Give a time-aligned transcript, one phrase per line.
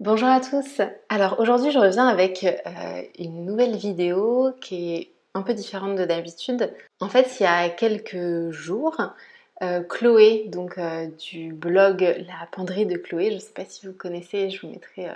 [0.00, 0.80] Bonjour à tous.
[1.08, 6.04] Alors aujourd'hui je reviens avec euh, une nouvelle vidéo qui est un peu différente de
[6.04, 6.72] d'habitude.
[7.00, 8.96] En fait il y a quelques jours,
[9.60, 13.88] euh, Chloé, donc euh, du blog La Penderie de Chloé, je ne sais pas si
[13.88, 15.08] vous connaissez, je vous mettrai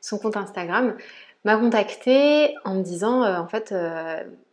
[0.00, 0.96] son compte Instagram,
[1.44, 3.74] m'a contacté en me disant en fait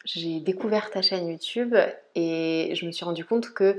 [0.08, 1.76] j'ai découvert ta chaîne YouTube
[2.16, 3.76] et je me suis rendu compte que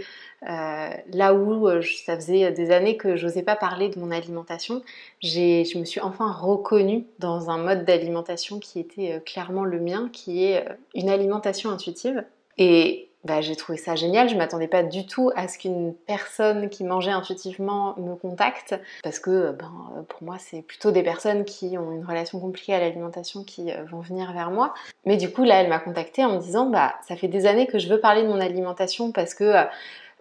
[0.48, 4.82] euh, là où euh, ça faisait des années que j'osais pas parler de mon alimentation,
[5.22, 10.10] je me suis enfin reconnue dans un mode d'alimentation qui était euh, clairement le mien,
[10.12, 12.24] qui est une alimentation intuitive.
[12.58, 14.28] Et bah, j'ai trouvé ça génial.
[14.28, 19.18] Je m'attendais pas du tout à ce qu'une personne qui mangeait intuitivement me contacte, parce
[19.18, 23.44] que ben, pour moi, c'est plutôt des personnes qui ont une relation compliquée à l'alimentation
[23.44, 24.72] qui euh, vont venir vers moi.
[25.04, 27.66] Mais du coup, là, elle m'a contactée en me disant, bah, ça fait des années
[27.66, 29.44] que je veux parler de mon alimentation parce que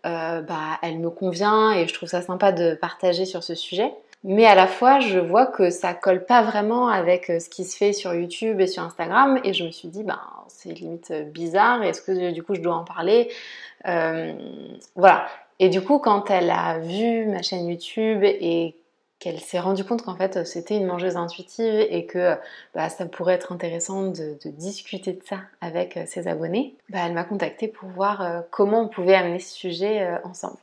[0.06, 3.94] euh, bah, elle me convient et je trouve ça sympa de partager sur ce sujet
[4.23, 7.63] mais à la fois je vois que ça colle pas vraiment avec euh, ce qui
[7.63, 9.39] se fait sur YouTube et sur Instagram.
[9.44, 11.83] Et je me suis dit ben c'est limite euh, bizarre.
[11.83, 13.30] Est-ce que du coup je dois en parler?
[13.88, 14.33] Euh,
[14.95, 15.27] voilà.
[15.59, 18.75] Et du coup quand elle a vu ma chaîne YouTube et
[19.20, 22.36] qu'elle s'est rendue compte qu'en fait c'était une mangeuse intuitive et que
[22.76, 27.23] bah, ça pourrait être intéressant de, discuter de ça avec ses abonnés, bah, elle m'a
[27.23, 30.58] contactée pour voir comment on pouvait amener ce sujet ensemble.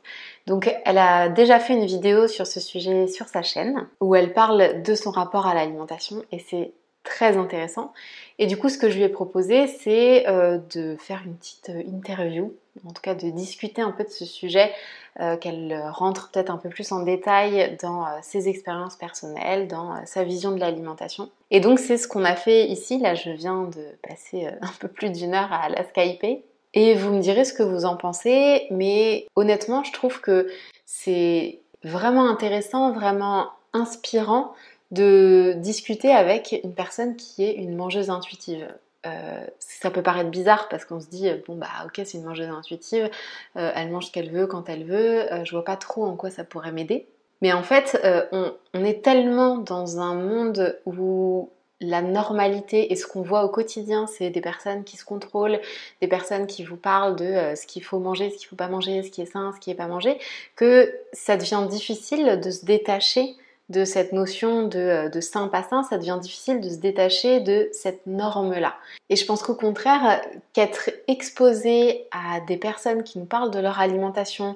[0.47, 4.33] Donc elle a déjà fait une vidéo sur ce sujet sur sa chaîne où elle
[4.33, 6.71] parle de son rapport à l'alimentation et c'est
[7.03, 7.93] très intéressant.
[8.39, 11.71] Et du coup ce que je lui ai proposé c'est euh, de faire une petite
[11.87, 12.53] interview,
[12.85, 14.71] en tout cas de discuter un peu de ce sujet,
[15.19, 20.05] euh, qu'elle rentre peut-être un peu plus en détail dans euh, ses expériences personnelles, dans
[20.05, 21.29] sa vision de l'alimentation.
[21.51, 24.87] Et donc c'est ce qu'on a fait ici, là je viens de passer un peu
[24.87, 26.43] plus d'une heure à la Skype
[26.75, 30.49] et vous me direz ce que vous en pensez, mais honnêtement, je trouve que
[30.85, 34.53] c'est vraiment intéressant, vraiment inspirant
[34.91, 38.67] de discuter avec une personne qui est une mangeuse intuitive.
[39.05, 42.49] Euh, ça peut paraître bizarre parce qu'on se dit bon bah ok c'est une mangeuse
[42.49, 43.09] intuitive,
[43.55, 46.15] euh, elle mange ce qu'elle veut quand elle veut, euh, je vois pas trop en
[46.15, 47.07] quoi ça pourrait m'aider.
[47.41, 47.99] Mais en fait
[48.31, 51.49] on, on, est tellement dans un monde où
[51.81, 55.59] la normalité et ce qu'on voit au quotidien, c'est des personnes qui se contrôlent,
[56.01, 58.69] des personnes qui vous parlent de euh, ce qu'il faut manger, ce qu'il faut pas
[58.69, 60.17] manger, ce qui est sain, ce qui est pas manger,
[60.55, 63.35] que ça devient difficile de se détacher
[63.69, 67.39] de cette notion de, euh, de sain pas sain, ça devient difficile de se détacher
[67.39, 68.75] de cette norme-là.
[69.09, 70.21] Et je pense qu'au contraire,
[70.53, 74.55] qu'être exposé à des personnes qui nous parlent de leur alimentation,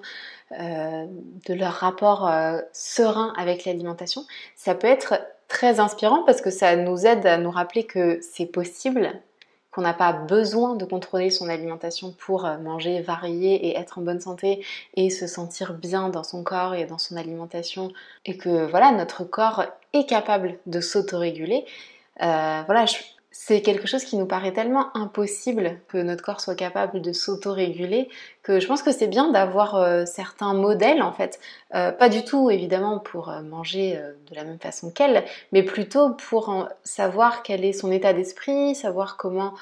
[0.59, 1.05] euh,
[1.47, 2.31] de leur rapport
[2.73, 4.25] serein avec l'alimentation,
[4.55, 5.15] ça peut être
[5.47, 9.11] très inspirant parce que ça nous aide à nous rappeler que c'est possible,
[9.81, 14.19] n'a pas besoin de contrôler son alimentation pour euh, manger varié et être en bonne
[14.19, 17.91] santé et se sentir bien dans son corps et dans son alimentation
[18.25, 21.65] et que voilà notre corps est capable de s'autoréguler.
[22.21, 22.97] Euh, voilà, je,
[23.41, 28.09] c'est quelque chose qui nous paraît tellement impossible que notre corps soit capable de s'auto-réguler
[28.43, 31.39] que je pense que c'est bien d'avoir euh, certains modèles en fait.
[31.73, 33.97] Euh, pas du tout évidemment pour euh, manger
[34.29, 35.23] de la même façon qu'elle,
[35.53, 39.53] mais plutôt pour savoir quel est son état d'esprit, savoir comment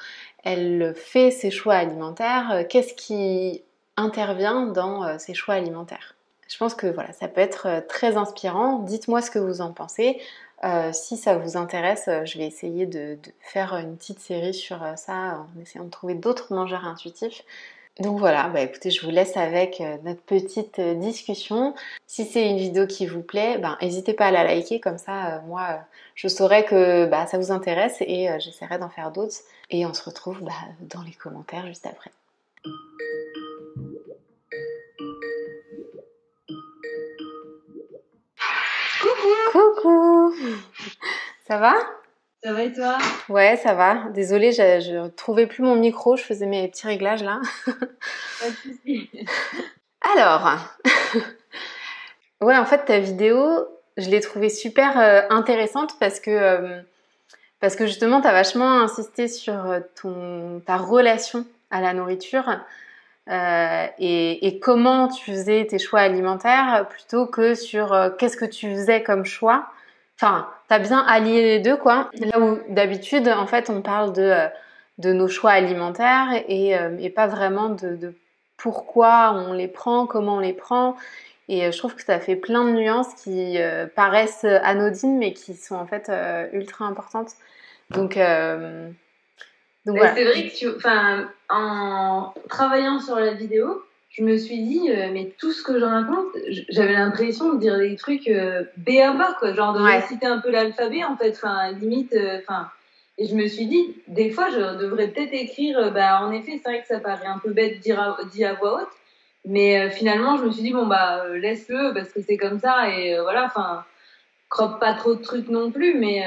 [0.42, 3.62] elle fait ses choix alimentaires, qu'est-ce qui
[3.96, 6.16] intervient dans ses choix alimentaires.
[6.48, 8.80] Je pense que voilà, ça peut être très inspirant.
[8.80, 10.20] Dites-moi ce que vous en pensez.
[10.64, 14.82] Euh, si ça vous intéresse, euh, je vais essayer de, faire une petite série sur
[14.82, 17.44] euh, ça en essayant de trouver d'autres mangeurs intuitifs.
[18.00, 21.74] Donc voilà, bah écoutez, je vous laisse avec notre petite discussion.
[22.06, 25.42] Si c'est une vidéo qui vous plaît, ben n'hésitez pas à la liker, comme ça,
[25.48, 25.80] moi,
[26.14, 29.38] je saurai que bah, ça vous intéresse et j'essaierai d'en faire d'autres.
[29.70, 30.52] Et on se retrouve bah,
[30.82, 32.12] dans les commentaires juste après.
[39.52, 40.34] Coucou
[41.46, 41.74] Ça va?
[42.42, 42.98] Ça va et toi?
[43.28, 44.04] Ouais, ça va.
[44.14, 47.40] Désolée, je ne trouvais plus mon micro, je faisais mes petits réglages là.
[47.64, 49.10] Pas de soucis.
[50.16, 50.48] Alors,
[52.40, 53.66] ouais, en fait, ta vidéo,
[53.96, 56.80] je l'ai trouvée super euh, intéressante parce que, euh,
[57.60, 62.44] parce que justement, tu as vachement insisté sur euh, ton, ta relation à la nourriture.
[63.28, 68.70] Euh, et, comment tu faisais tes choix alimentaires plutôt que sur euh, qu'est-ce que tu
[68.70, 69.66] faisais comme choix?
[70.16, 72.10] Enfin, t'as bien allié les deux, quoi.
[72.18, 74.48] Là où d'habitude, en fait, on parle de, euh,
[74.98, 78.14] de nos choix alimentaires et, et pas vraiment de,
[78.56, 80.96] pourquoi on les prend, comment on les prend.
[81.48, 83.58] Et je trouve que ça fait plein de nuances qui
[83.94, 86.10] paraissent anodines, mais qui sont en fait
[86.52, 87.30] ultra importantes.
[87.90, 88.18] Donc,
[89.96, 95.10] c'est vrai que tu, enfin, en travaillant sur la vidéo, je me suis dit, euh,
[95.12, 96.26] mais tout ce que j'en raconte,
[96.68, 100.38] j'avais l'impression de dire des trucs euh, B à bas, quoi, genre de réciter un
[100.38, 102.68] peu l'alphabet, en fait, enfin, limite, euh, enfin.
[103.18, 106.70] et je me suis dit, des fois, je devrais peut-être écrire, bah, en effet, c'est
[106.70, 108.88] vrai que ça paraît un peu bête dit à, dit à voix haute,
[109.44, 113.18] mais finalement, je me suis dit, bon, bah, laisse-le, parce que c'est comme ça, et
[113.20, 113.84] voilà, enfin,
[114.48, 116.24] croppe pas trop de trucs non plus, mais,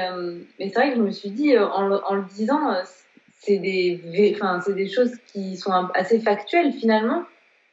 [0.58, 2.74] mais c'est vrai que je me suis dit, en, en le disant,
[3.44, 7.24] c'est des, enfin, c'est des choses qui sont assez factuelles finalement,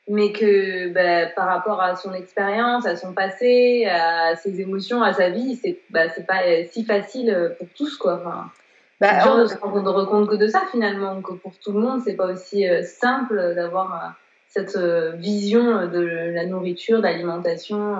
[0.07, 5.13] mais que bah, par rapport à son expérience, à son passé, à ses émotions, à
[5.13, 8.15] sa vie, c'est bah, pas si facile pour tous quoi.
[8.15, 8.51] Enfin,
[8.99, 9.37] bah, on...
[9.43, 12.25] de se rendre compte que de ça finalement, que pour tout le monde, c'est pas
[12.25, 14.07] aussi euh, simple d'avoir euh,
[14.49, 15.99] cette euh, vision de
[16.33, 17.95] la nourriture, d'alimentation.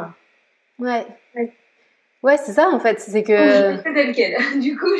[0.78, 1.06] Ouais.
[1.36, 2.38] ouais.
[2.38, 3.38] c'est ça en fait, c'est que.
[3.38, 4.60] je l'ai fait tel quel.
[4.60, 4.92] du coup,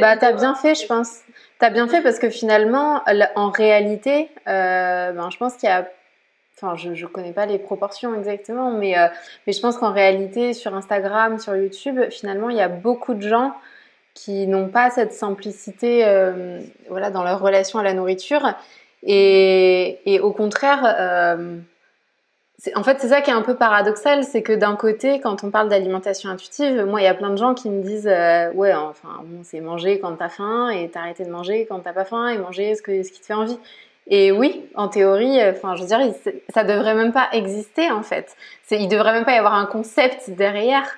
[0.00, 1.22] Bah, t'as bien fait, je pense.
[1.62, 3.04] T'as bien fait parce que finalement,
[3.36, 5.88] en réalité, ben, je pense qu'il y a
[6.62, 9.08] Enfin, je ne connais pas les proportions exactement, mais, euh,
[9.46, 13.22] mais je pense qu'en réalité, sur Instagram, sur YouTube, finalement, il y a beaucoup de
[13.22, 13.52] gens
[14.14, 18.54] qui n'ont pas cette simplicité euh, voilà, dans leur relation à la nourriture.
[19.02, 21.56] Et, et au contraire, euh,
[22.74, 25.50] en fait, c'est ça qui est un peu paradoxal, c'est que d'un côté, quand on
[25.50, 28.06] parle d'alimentation intuitive, moi, il y a plein de gens qui me disent,
[28.54, 32.04] ouais, enfin, bon, c'est manger quand t'as faim et t'arrêter de manger quand t'as pas
[32.04, 33.58] faim et manger ce, que, ce qui te fait envie.
[34.08, 36.00] Et oui, en théorie, euh, enfin, je veux dire,
[36.52, 38.36] ça devrait même pas exister en fait.
[38.70, 40.88] Il devrait même pas y avoir un concept derrière.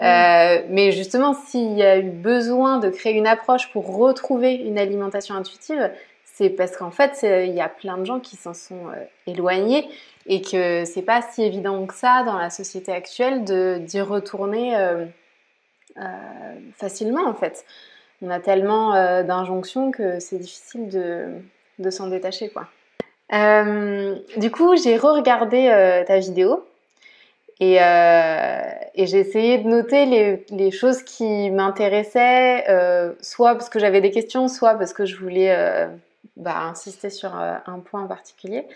[0.00, 4.78] Euh, mais justement, s'il y a eu besoin de créer une approche pour retrouver une
[4.78, 5.90] alimentation intuitive,
[6.24, 9.88] c'est parce qu'en fait, il y a plein de gens qui s'en sont euh, éloignés
[10.26, 15.04] et que c'est pas si évident que ça dans la société actuelle d'y retourner euh,
[16.76, 17.64] facilement en fait.
[18.22, 18.92] On a tellement
[19.22, 21.26] d'injonctions que c'est difficile de,
[21.78, 22.68] de s'en détacher quoi.
[23.32, 26.66] Euh, du coup, j'ai re-regardé euh, ta vidéo
[27.60, 28.60] et, euh,
[28.96, 32.64] j'ai essayé de noter les, les choses qui m'intéressaient,
[33.20, 35.88] soit parce que j'avais des questions, soit parce que je voulais
[36.36, 38.66] bah, insister sur un point en particulier.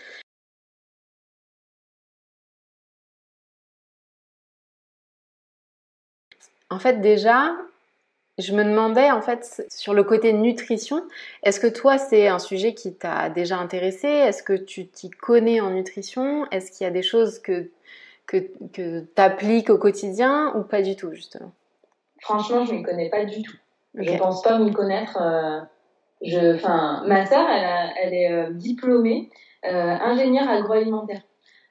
[6.69, 7.55] En fait, déjà,
[8.37, 11.03] je me demandais en fait sur le côté nutrition,
[11.43, 14.07] est-ce que toi c'est un sujet qui t'a déjà intéressé?
[14.07, 16.47] Est-ce que tu t'y connais en nutrition?
[16.51, 17.69] Est-ce qu'il y a des choses que,
[18.27, 18.37] que,
[18.73, 21.51] que tu appliques au quotidien ou pas du tout justement?
[22.21, 23.57] Franchement, je ne connais pas du tout.
[23.95, 25.17] Je ne pense pas m'y connaître.
[25.21, 25.59] Euh,
[26.21, 29.29] je, ma sœur, elle, elle est euh, diplômée
[29.65, 31.21] euh, ingénieure agroalimentaire.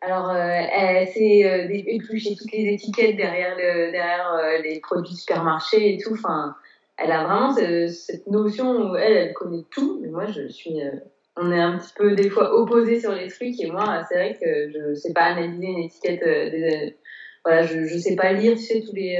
[0.01, 5.15] Alors, euh, elle s'est euh, épluché toutes les étiquettes derrière, le, derrière euh, les produits
[5.15, 6.13] supermarchés et tout.
[6.13, 6.55] Enfin,
[6.97, 9.99] elle a vraiment cette, notion où elle, elle connaît tout.
[10.01, 10.81] Mais moi, je suis.
[10.81, 10.93] Euh,
[11.37, 13.61] on est un petit peu des fois opposés sur les trucs.
[13.61, 16.23] Et moi, c'est vrai que je sais pas analyser une étiquette.
[16.23, 16.97] Des,
[17.45, 19.19] voilà, je, je sais pas lire, tu sais, tous les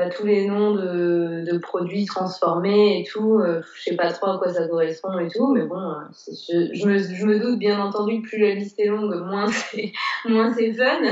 [0.00, 3.38] bah, tous les noms de, produits transformés et tout.
[3.38, 6.86] Euh, je sais pas trop à quoi ça correspond et tout, mais bon, euh, je,
[6.86, 9.92] me, je, me, doute bien entendu que plus la liste est longue, moins c'est
[10.26, 11.02] moins c'est fun.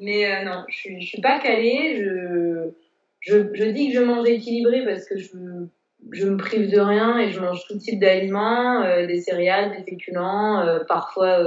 [0.00, 2.02] Mais euh, non, je suis, suis pas calée.
[2.02, 2.70] Je,
[3.20, 5.28] je, dis que je mange équilibré parce que je,
[6.12, 9.82] je me prive de rien et je mange tout type d'aliments, euh, des céréales, des
[9.82, 11.44] féculents, parfois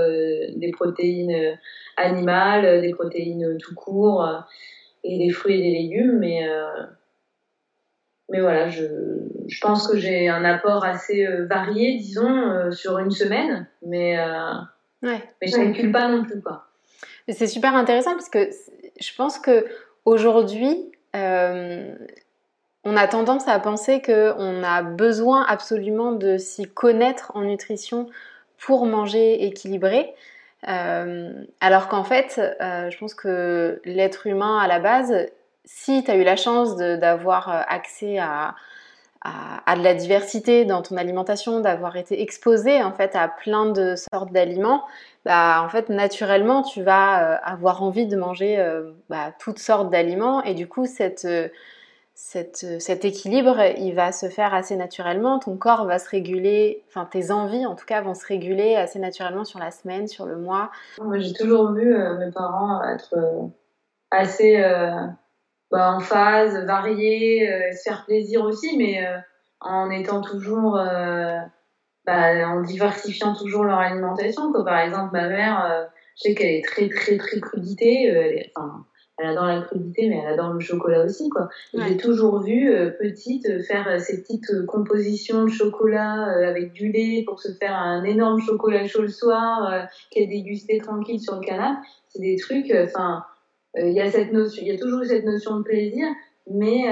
[0.56, 1.57] des protéines
[1.95, 4.45] animales, des protéines tout court
[5.03, 6.83] et des fruits et des légumes, mais euh,
[8.29, 8.85] mais voilà, je,
[9.47, 14.18] je pense que j'ai un apport assez euh, varié, disons, euh, sur une semaine, mais
[15.04, 15.23] ouais.
[15.42, 16.66] mais je calcule pas non plus quoi.
[17.30, 18.49] C'est super intéressant parce que
[18.99, 19.66] je pense que
[20.06, 28.07] aujourd'hui on a tendance à penser qu'on a besoin absolument de s'y connaître en nutrition
[28.57, 30.13] pour manger équilibré.
[30.68, 35.14] Euh, alors qu'en fait, euh, je pense que l'être humain à la base,
[35.66, 38.56] si tu as eu la chance d'avoir euh, accès à,
[39.76, 44.31] de la diversité dans ton alimentation, d'avoir été exposé en fait à plein de sortes
[44.31, 44.83] d'aliments,
[45.26, 48.57] bah, en fait naturellement tu vas avoir envie de manger
[49.09, 50.42] bah, toutes sortes d'aliments.
[50.44, 51.28] Et du coup cette
[52.19, 55.38] cet équilibre, il va se faire assez naturellement.
[55.38, 58.97] Ton corps va se réguler, enfin tes envies en tout cas vont se réguler assez
[58.97, 60.71] naturellement sur la semaine, sur le mois.
[61.00, 63.45] Moi j'ai toujours vu euh, mes parents être euh,
[64.09, 65.06] assez euh,
[65.69, 69.06] bah, en phase, variés, se faire plaisir aussi, mais
[69.62, 70.81] en étant toujours,
[72.06, 74.52] bah, en diversifiant toujours leur alimentation.
[74.64, 78.52] Par exemple ma mère, je sais qu'elle est très très très crudité.
[78.56, 78.86] enfin,
[79.18, 81.50] elle adore la crudité, mais elle adore le chocolat aussi, quoi.
[81.74, 86.92] J'ai toujours vu, euh, petite, euh, faire euh, ces petites compositions de chocolat avec du
[86.92, 91.42] lait pour se faire un énorme chocolat chaud le soir, qu'elle dégustait tranquille sur le
[91.42, 91.80] canapé.
[92.09, 93.24] C'est des trucs, enfin,
[93.76, 96.07] il y a cette notion, il y a toujours eu cette notion de plaisir,
[96.50, 96.86] mais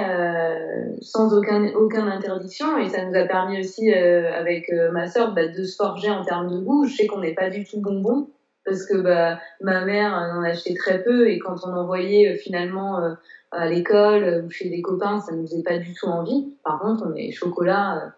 [1.01, 2.77] sans aucun, aucune interdiction.
[2.77, 6.51] Et ça nous a permis aussi, avec ma sœur, bah, de se forger en termes
[6.51, 6.85] de goût.
[6.85, 8.27] Je sais qu'on n'est pas du tout bonbon,
[8.65, 12.99] parce que bah, ma mère en achetait très peu et quand on envoyait euh, finalement
[12.99, 13.13] euh,
[13.51, 16.53] à l'école euh, ou chez des copains, ça nous faisait pas du tout envie.
[16.63, 18.13] Par contre, on est chocolat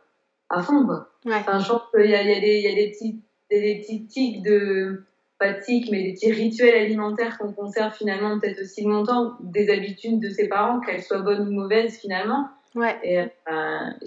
[0.50, 1.10] à fond, quoi.
[1.28, 4.08] Enfin, je pense qu'il y a, y, a des, y a des petits, des, petits
[4.08, 5.04] tics de,
[5.38, 10.22] pas tics, mais des petits rituels alimentaires qu'on conserve finalement peut-être aussi longtemps, des habitudes
[10.22, 12.48] de ses parents, qu'elles soient bonnes ou mauvaises finalement.
[12.76, 12.96] Ouais.
[13.04, 13.20] Et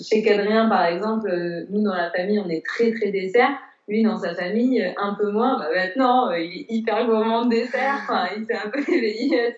[0.00, 1.30] chez Cadrien, par exemple,
[1.68, 3.59] nous dans la famille, on est très très dessert
[3.90, 5.59] lui dans sa famille un peu moins.
[5.59, 8.30] Bah maintenant euh, il est hyper gourmand de dessert.
[8.37, 9.54] Il s'est un peu éveillé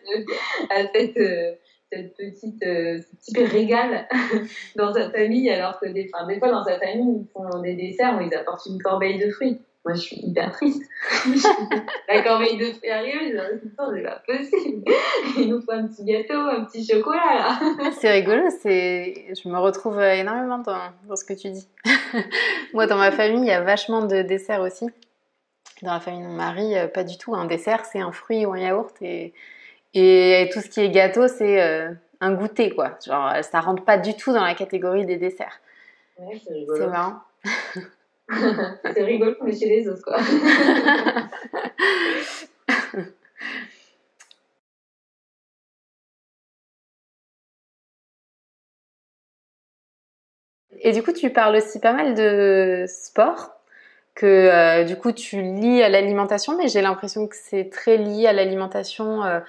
[0.71, 1.53] à, cette, euh,
[1.91, 4.09] petite euh, ce petit régal
[4.77, 8.19] dans sa famille alors que des, des fois dans sa famille ils font des desserts
[8.19, 10.83] où ils apportent une corbeille de fruits moi, je suis hyper triste.
[12.09, 14.85] la corbeille de dis, c'est pas possible.
[15.37, 17.59] Il nous faut un petit gâteau, un petit chocolat, là.
[17.81, 19.35] Ah, c'est rigolo, c'est...
[19.35, 21.69] je me retrouve énormément dans, dans ce que tu dis.
[22.75, 24.87] Moi, dans ma famille, il y a vachement de desserts aussi.
[25.83, 27.35] Dans la famille de mon mari, euh, pas du tout.
[27.35, 28.95] Un dessert, c'est un fruit ou un yaourt.
[29.03, 29.35] Et,
[29.95, 32.99] et tout ce qui est gâteau, c'est euh, un goûter, quoi.
[33.05, 35.61] Genre, ça rentre pas du tout dans la catégorie des desserts.
[36.19, 36.79] Ouais, c'est rigolo.
[36.79, 37.19] C'est marrant.
[38.29, 40.19] c'est rigolo, mais chez les autres, quoi.
[50.83, 53.52] Et du coup, tu parles aussi pas mal de sport,
[54.14, 58.26] que euh, du coup tu lis à l'alimentation, mais j'ai l'impression que c'est très lié
[58.26, 59.41] à l'alimentation euh,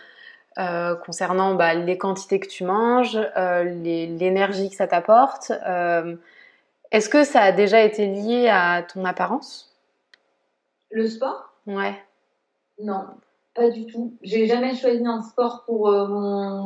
[0.59, 5.51] euh, concernant bah, les quantités que tu manges, l'énergie que ça t'apporte.
[6.93, 9.75] Est-ce que ça a déjà été lié à ton apparence?
[10.91, 11.49] Le sport?
[11.65, 11.95] Ouais.
[12.79, 13.05] Non,
[13.55, 14.13] pas du tout.
[14.21, 16.07] J'ai jamais choisi un sport pour euh,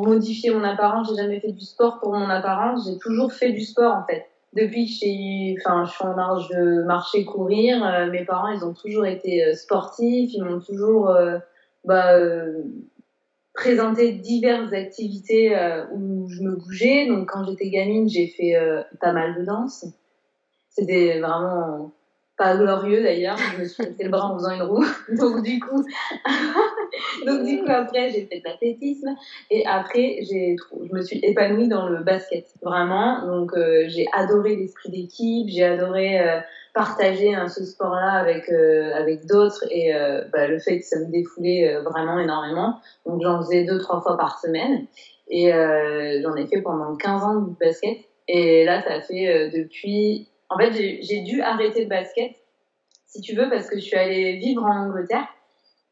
[0.06, 1.08] modifier mon apparence.
[1.10, 2.90] J'ai jamais fait du sport pour mon apparence.
[2.90, 4.26] J'ai toujours fait du sport en fait.
[4.52, 8.50] Depuis que je suis, enfin, je suis en âge de marcher, courir, euh, mes parents,
[8.50, 10.32] ils ont toujours été euh, sportifs.
[10.34, 11.10] Ils m'ont toujours
[11.86, 12.18] bah,
[13.54, 15.56] présenté diverses activités
[15.94, 17.08] où je me bougeais.
[17.08, 18.56] Donc, quand j'étais gamine, j'ai fait
[19.00, 19.86] pas mal de danse.
[20.78, 21.92] C'était vraiment
[22.38, 23.38] pas glorieux d'ailleurs.
[23.38, 24.86] Je me suis fait le bras en faisant une roue.
[25.18, 25.84] Donc du coup,
[27.26, 29.16] donc du coup après j'ai fait de l'athlétisme
[29.50, 30.56] et après je
[30.94, 33.26] me suis épanouie dans le basket vraiment.
[33.26, 36.40] Donc euh, j'ai adoré l'esprit d'équipe, j'ai adoré euh,
[36.76, 39.92] partager hein, ce sport-là avec euh, avec d'autres et
[40.32, 42.80] bah, le fait que ça me défoulait vraiment énormément.
[43.08, 44.86] Donc j'en faisais deux trois fois par semaine
[45.28, 45.52] et
[46.22, 47.98] j'en ai fait pendant 15 ans de basket.
[48.30, 52.32] Et là, ça fait depuis en fait, j'ai dû arrêter le basket,
[53.06, 55.28] si tu veux, parce que je suis allée vivre en Angleterre.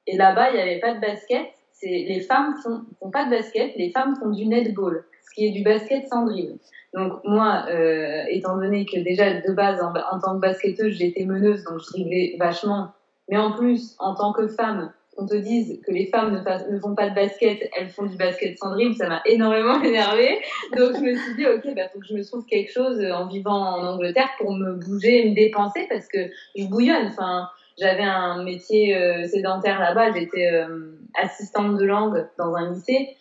[0.07, 1.47] Et là-bas, il n'y avait pas de basket.
[1.83, 5.51] Les femmes font, font pas de basket, les femmes font du netball, ce qui est
[5.51, 6.57] du basket sans dribble.
[6.93, 11.25] Donc moi, euh, étant donné que déjà de base en, en tant que basketteuse, j'étais
[11.25, 12.87] meneuse, donc je driblais vachement.
[13.29, 16.95] Mais en plus, en tant que femme, on te dise que les femmes ne, font
[16.95, 20.39] pas de basket, elles font du basket sans dribble, ça m'a énormément énervée.
[20.75, 23.11] Donc je me suis dit, ok, bah faut que je me trouve quelque chose euh,
[23.11, 26.19] en vivant en Angleterre pour me bouger, me dépenser parce que
[26.55, 27.07] je bouillonne.
[27.07, 33.15] Enfin, j'avais un métier euh, sédentaire là-bas, j'étais euh, assistante de langue dans un lycée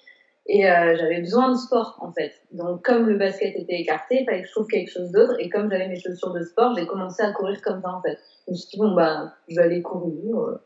[0.47, 2.33] et j'avais besoin de sport en fait.
[2.53, 5.49] Donc comme le basket était écarté, il fallait que je trouve quelque chose d'autre et
[5.49, 8.19] comme j'avais mes chaussures de sport, j'ai commencé à courir comme ça en fait.
[8.47, 10.59] Je me suis dit bon bah je vais aller courir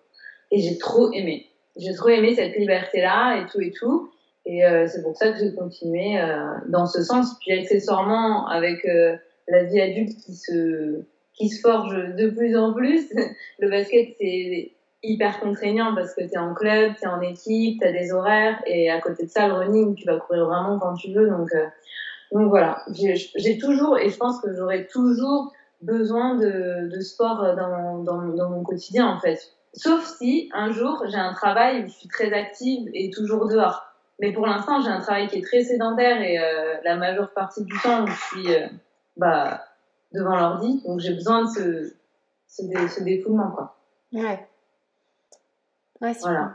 [0.51, 1.47] et j'ai trop aimé.
[1.77, 4.11] J'ai trop aimé cette liberté-là et tout et tout.
[4.47, 7.37] Et euh, c'est pour ça que j'ai continué euh, dans ce sens.
[7.41, 11.03] Puis accessoirement, avec euh, la vie adulte qui se,
[11.35, 13.13] qui se forge de plus en plus,
[13.59, 17.81] le basket, c'est hyper contraignant parce que tu es en club, tu es en équipe,
[17.81, 18.61] tu as des horaires.
[18.67, 21.29] Et à côté de ça, le running, tu vas courir vraiment quand tu veux.
[21.29, 21.67] Donc, euh,
[22.33, 28.03] donc voilà, j'ai toujours, et je pense que j'aurai toujours besoin de, de sport dans,
[28.03, 29.39] dans, dans mon quotidien en fait
[29.75, 33.85] Sauf si un jour j'ai un travail où je suis très active et toujours dehors.
[34.21, 37.65] Mais pour l'instant, j'ai un travail qui est très sédentaire et euh, la majeure partie
[37.65, 38.67] du temps je suis euh,
[39.17, 39.65] bah,
[40.13, 40.83] devant l'ordi.
[40.87, 41.95] Donc j'ai besoin de ce,
[42.49, 43.51] ce, ce, défoulement.
[43.51, 43.77] Quoi.
[44.13, 44.47] Ouais.
[46.01, 46.55] Ouais, voilà.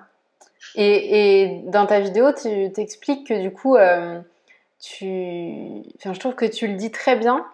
[0.75, 4.19] Et, et, dans ta vidéo, tu t'expliques que du coup, euh,
[4.79, 5.83] tu...
[5.97, 7.45] enfin, je trouve que tu le dis très bien.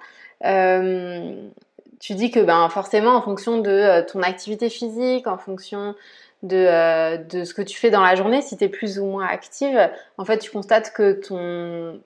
[2.00, 5.96] Euh, tu dis que ben, forcément, en fonction de euh, ton activité physique, en fonction
[6.44, 9.28] de, de ce que tu fais dans la journée, si tu es plus ou moins
[9.28, 12.00] active, en fait, tu constates que ton,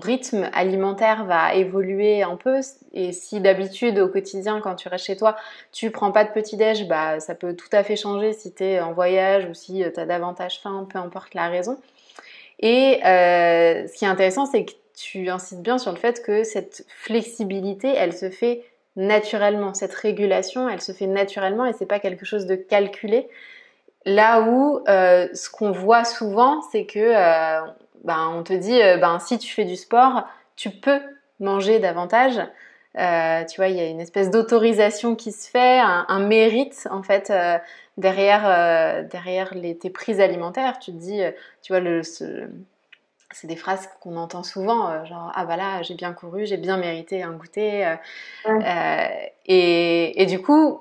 [0.00, 2.60] rythme alimentaire va évoluer un peu.
[2.92, 5.36] Et si d'habitude, au quotidien, quand tu restes chez toi,
[5.72, 8.80] tu prends pas de petit-déj, bah, ça peut tout à fait changer si tu es
[8.80, 11.78] en voyage ou si tu as davantage faim, peu importe la raison.
[12.60, 16.44] Et euh, ce qui est intéressant, c'est que tu insistes bien sur le fait que
[16.44, 18.64] cette flexibilité, elle se fait
[18.96, 19.74] naturellement.
[19.74, 23.28] Cette régulation, elle se fait naturellement et c'est pas quelque chose de calculé.
[24.06, 27.60] Là où euh, ce qu'on voit souvent, c'est que euh,
[28.04, 31.00] ben, on te dit, euh, ben, si tu fais du sport, tu peux
[31.38, 32.40] manger davantage.
[32.94, 37.32] Tu vois, il y a une espèce d'autorisation qui se fait, un, mérite en fait
[37.96, 40.78] derrière, derrière les, tes prises alimentaires.
[40.80, 41.22] Tu te dis,
[41.62, 42.02] tu vois, le,
[43.32, 46.76] c'est des phrases qu'on entend souvent, genre ah bah là j'ai bien couru, j'ai bien
[46.76, 47.96] mérité un goûter.
[49.46, 50.80] et, et, du coup,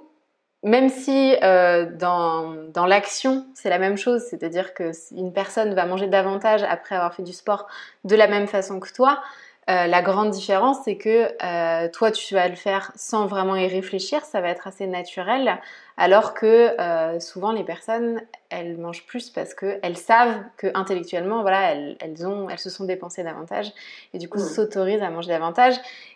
[0.64, 5.86] même si euh, dans, dans l'action, c'est la même chose, c'est-à-dire que une personne va
[5.86, 7.68] manger davantage après avoir fait du sport
[8.04, 9.22] de la même façon que toi,
[9.70, 13.68] euh, la grande différence, c'est que euh, toi, tu vas le faire sans vraiment y
[13.68, 15.60] réfléchir, ça va être assez naturel,
[15.96, 21.74] alors que euh, souvent les personnes, elles mangent plus parce qu'elles savent que intellectuellement, voilà,
[21.74, 23.72] elles, elles, ont, elles se sont dépensées davantage
[24.14, 24.48] et du coup mmh.
[24.48, 25.76] s'autorisent à manger davantage.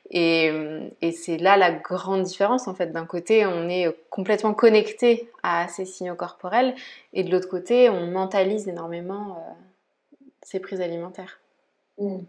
[0.09, 0.51] Et,
[1.01, 2.87] et c'est là la grande différence en fait.
[2.87, 6.73] D'un côté, on est complètement connecté à ces signaux corporels
[7.13, 9.57] et de l'autre côté, on mentalise énormément
[10.41, 11.39] ces prises alimentaires.
[11.99, 12.21] Mmh.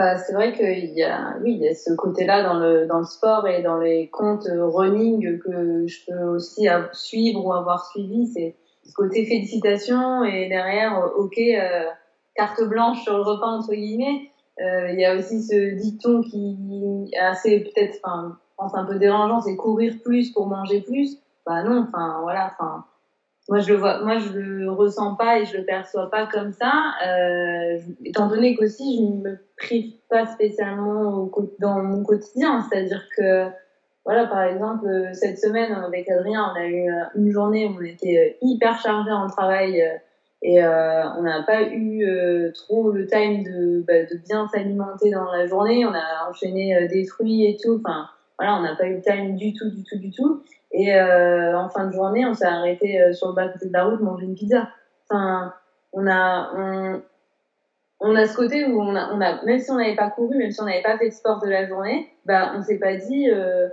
[0.00, 3.00] Bah, c'est vrai qu'il y a, oui, il y a ce côté-là dans le, dans
[3.00, 8.26] le sport et dans les comptes running que je peux aussi suivre ou avoir suivi.
[8.28, 11.84] C'est ce côté félicitations et derrière, ok, euh,
[12.34, 14.30] carte blanche sur le repas entre guillemets.
[14.62, 18.98] Euh, il y a aussi ce dicton qui est assez peut-être, enfin, pense un peu
[18.98, 21.18] dérangeant, c'est courir plus pour manger plus.
[21.44, 22.86] Bah non, enfin voilà, enfin
[23.48, 26.52] moi je le vois moi je le ressens pas et je le perçois pas comme
[26.52, 26.72] ça.
[27.06, 32.64] Euh, étant donné qu'aussi je ne me prive pas spécialement dans mon quotidien.
[32.70, 33.46] C'est à dire que
[34.04, 38.18] voilà par exemple cette semaine avec Adrien on a eu une journée où on était
[38.18, 39.96] euh, hyper chargé en travail euh,
[40.42, 45.10] et euh, on n'a pas eu euh, trop le time de, bah, de bien s'alimenter
[45.10, 45.84] dans la journée.
[45.84, 47.80] On a enchaîné des fruits et tout.
[47.84, 48.08] Enfin
[48.40, 50.42] voilà on n'a pas eu le time du tout du tout du tout
[50.72, 53.72] et euh, en fin de journée, on s'est arrêté euh, sur le bas côté de
[53.72, 54.68] la route manger une pizza.
[55.08, 55.52] Enfin,
[55.92, 56.52] on a,
[58.00, 60.36] on, a ce côté où on a, on a même si on n'avait pas couru,
[60.36, 62.94] même si on n'avait pas fait de sport de la journée, bah on s'est pas
[62.94, 63.68] dit euh,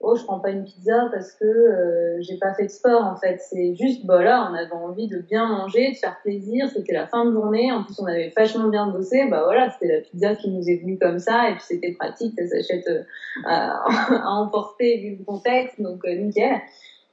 [0.00, 3.16] oh je prends pas une pizza parce que euh, j'ai pas fait de sport en
[3.16, 6.68] fait c'est juste bah là on avait envie de bien manger de faire plaisir.
[6.68, 7.72] C'était la fin de journée.
[7.72, 9.26] En plus on avait vachement bien bossé.
[9.30, 11.50] Bah voilà c'était la pizza qui nous est venue comme ça.
[11.50, 13.02] Et puis c'était pratique ça s'achète euh,
[13.44, 13.84] à,
[14.28, 16.60] emporter vu le contexte donc euh, nickel.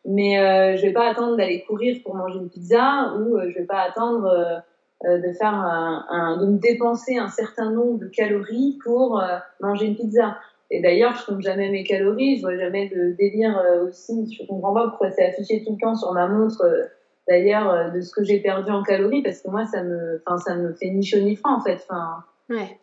[0.04, 3.66] Mais euh, je vais pas attendre d'aller courir pour manger une pizza ou je vais
[3.66, 4.64] pas attendre
[5.04, 9.22] de faire un, un, de me dépenser un certain nombre de calories pour
[9.60, 10.38] manger une pizza
[10.74, 14.34] et d'ailleurs, je compte jamais mes calories, je vois jamais de délire euh, aussi.
[14.34, 16.64] Je comprends pas pourquoi c'est affiché tout le temps sur ma montre.
[16.64, 16.86] Euh,
[17.28, 20.38] d'ailleurs, euh, de ce que j'ai perdu en calories, parce que moi, ça me, enfin,
[20.38, 21.86] ça me fait ni chaud ni froid en fait.
[21.90, 22.24] Enfin.
[22.50, 22.80] Ouais.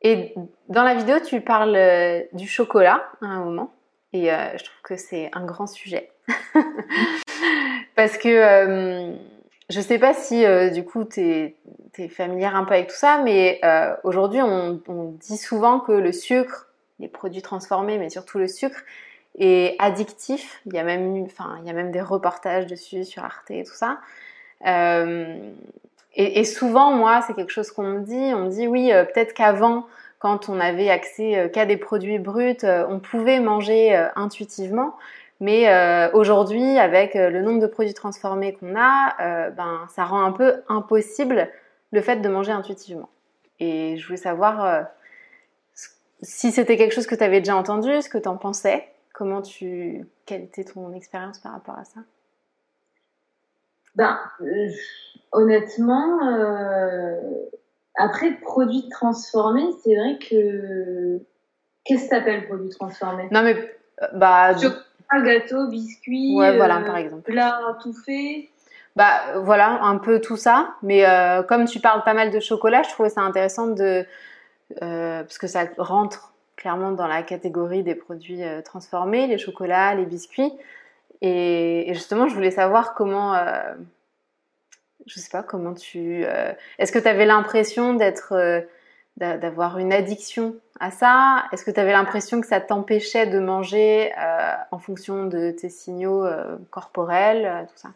[0.00, 0.34] Et
[0.70, 1.76] dans la vidéo, tu parles
[2.32, 3.74] du chocolat à un moment,
[4.14, 6.10] et je trouve que c'est un grand sujet.
[7.96, 9.18] Parce que
[9.70, 13.20] je sais pas si euh, du coup tu es, familière un peu avec tout ça,
[13.24, 14.80] mais euh, aujourd'hui on,
[15.20, 16.68] dit souvent que le sucre,
[17.00, 18.80] les produits transformés, mais surtout le sucre,
[19.38, 20.60] est addictif.
[20.66, 23.64] Il y a même, enfin, il y a même des reportages dessus sur Arte et
[23.64, 23.98] tout ça.
[24.66, 25.36] Euh,
[26.14, 28.34] et, et, souvent, moi, c'est quelque chose qu'on me dit.
[28.34, 29.86] On me dit oui, peut-être qu'avant,
[30.18, 34.94] quand on avait accès qu'à des produits bruts, on pouvait manger intuitivement.
[35.40, 40.04] Mais euh, aujourd'hui, avec euh, le nombre de produits transformés qu'on a, euh, ben, ça
[40.04, 41.48] rend un peu impossible
[41.92, 43.08] le fait de manger intuitivement.
[43.60, 44.86] Et je voulais savoir
[46.22, 49.42] si c'était quelque chose que tu avais déjà entendu, ce que tu en pensais, comment
[49.42, 52.00] tu, quelle était ton expérience par rapport à ça?
[53.96, 54.16] Ben,
[55.32, 56.20] honnêtement,
[57.96, 61.20] après produits transformés, c'est vrai que
[61.84, 63.28] qu'est-ce que t'appelles produits transformés?
[63.32, 63.56] Non mais
[64.12, 64.54] bah
[65.10, 67.22] un gâteau, biscuit, ouais, voilà, euh, par exemple.
[67.22, 68.48] plat tout fait.
[68.96, 70.74] Bah voilà, un peu tout ça.
[70.82, 74.04] Mais euh, comme tu parles pas mal de chocolat, je trouvais ça intéressant de
[74.82, 80.04] euh, parce que ça rentre clairement dans la catégorie des produits transformés, les chocolats, les
[80.04, 80.52] biscuits.
[81.20, 83.34] Et, justement, je voulais savoir comment,
[85.06, 86.24] je sais pas comment tu,
[86.78, 88.34] est-ce que tu avais l'impression d'être
[89.18, 94.12] d'avoir une addiction à ça Est-ce que tu avais l'impression que ça t'empêchait de manger
[94.12, 97.88] euh, en fonction de tes signaux euh, corporels, euh, tout ça?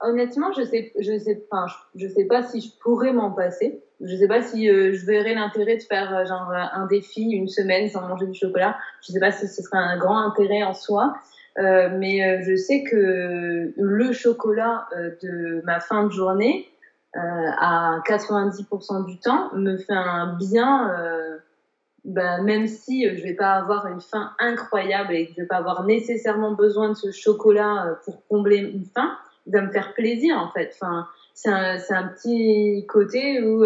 [0.00, 3.82] Honnêtement, je sais, je sais, enfin, je, sais pas si je pourrais m'en passer.
[4.00, 8.06] Je sais pas si je verrais l'intérêt de faire genre un défi une semaine sans
[8.06, 8.76] manger du chocolat.
[9.00, 11.14] Je sais pas si ce serait un grand intérêt en soi.
[11.56, 14.86] mais je sais que le chocolat
[15.22, 16.68] de ma fin de journée,
[17.16, 21.38] à 90% du temps me fait un bien, euh,
[22.04, 25.56] ben, même si je vais pas avoir une faim incroyable et que je vais pas
[25.56, 29.94] avoir nécessairement besoin de ce chocolat euh, pour combler une faim, il va me faire
[29.94, 30.72] plaisir en fait.
[30.74, 33.64] Enfin, c'est un, petit côté où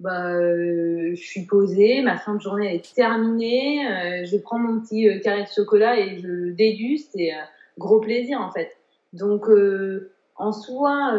[0.00, 5.44] bah, je suis posée, ma fin de journée est terminée, je prends mon petit carré
[5.44, 7.32] de chocolat et je déguste et
[7.78, 8.72] gros plaisir en fait.
[9.12, 9.46] Donc
[10.36, 11.12] en soi,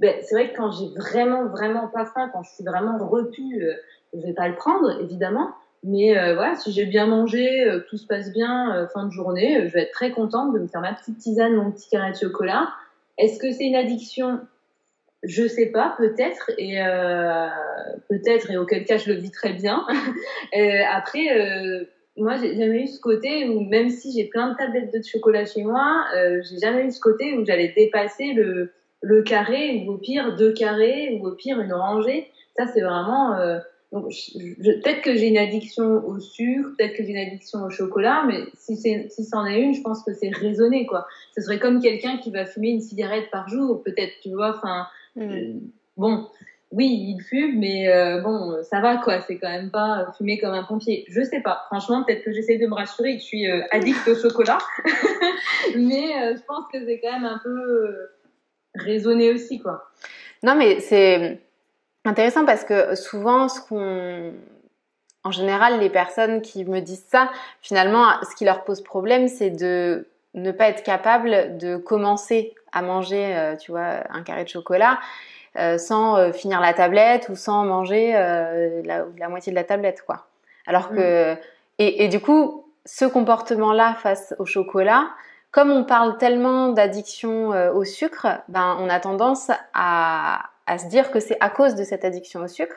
[0.00, 3.62] ben, c'est vrai que quand j'ai vraiment, vraiment pas faim, quand je suis vraiment repue,
[3.62, 3.74] euh,
[4.14, 5.54] je vais pas le prendre, évidemment.
[5.86, 9.12] Mais euh, voilà, si j'ai bien mangé, euh, tout se passe bien, euh, fin de
[9.12, 12.10] journée, je vais être très contente de me faire ma petite tisane, mon petit carré
[12.10, 12.68] de chocolat.
[13.18, 14.40] Est-ce que c'est une addiction?
[15.22, 16.78] Je sais pas, peut-être, et
[18.08, 19.84] peut-être, et auquel cas je le vis très bien.
[20.92, 25.02] après, moi, j'ai jamais eu ce côté où, même si j'ai plein de tablettes de
[25.02, 29.92] chocolat chez moi, j'ai jamais eu ce côté où j'allais dépasser le le carré ou
[29.92, 32.30] au pire deux carrés ou au pire une rangée.
[32.56, 33.34] Ça, c'est vraiment.
[33.34, 33.58] Euh,
[33.92, 38.40] peut-être que j'ai une addiction au sucre, peut-être que j'ai une addiction au chocolat, mais
[38.54, 41.06] si c'est si c'en est une, je pense que c'est raisonné quoi.
[41.36, 44.56] Ce serait comme quelqu'un qui va fumer une cigarette par jour, peut-être, tu vois.
[44.56, 45.22] Enfin, mm.
[45.22, 45.52] euh,
[45.96, 46.26] bon,
[46.72, 49.20] oui, il fume, mais euh, bon, ça va quoi.
[49.20, 51.04] C'est quand même pas fumer comme un pompier.
[51.08, 51.62] Je sais pas.
[51.66, 54.58] Franchement, peut-être que j'essaie de me rassurer que je suis addict au chocolat,
[55.76, 58.08] mais je pense que c'est quand même un peu
[58.76, 59.90] raisonner aussi, quoi.
[60.42, 61.40] Non, mais c'est
[62.04, 64.32] intéressant parce que souvent, ce qu'on.
[65.24, 69.50] En général, les personnes qui me disent ça, finalement, ce qui leur pose problème, c'est
[69.50, 74.48] de ne pas être capable de commencer à manger, euh, tu vois, un carré de
[74.48, 75.00] chocolat
[75.58, 80.02] euh, sans euh, finir la tablette ou sans manger la, la, moitié de la tablette,
[80.02, 80.26] quoi.
[80.66, 81.34] Alors que.
[81.34, 81.38] Mm.
[81.78, 85.08] Et, et, du coup, ce comportement-là face au chocolat,
[85.56, 91.10] comme on parle tellement d'addiction euh, au sucre, ben, on a tendance à, se dire
[91.10, 92.76] que c'est à cause de cette addiction au sucre.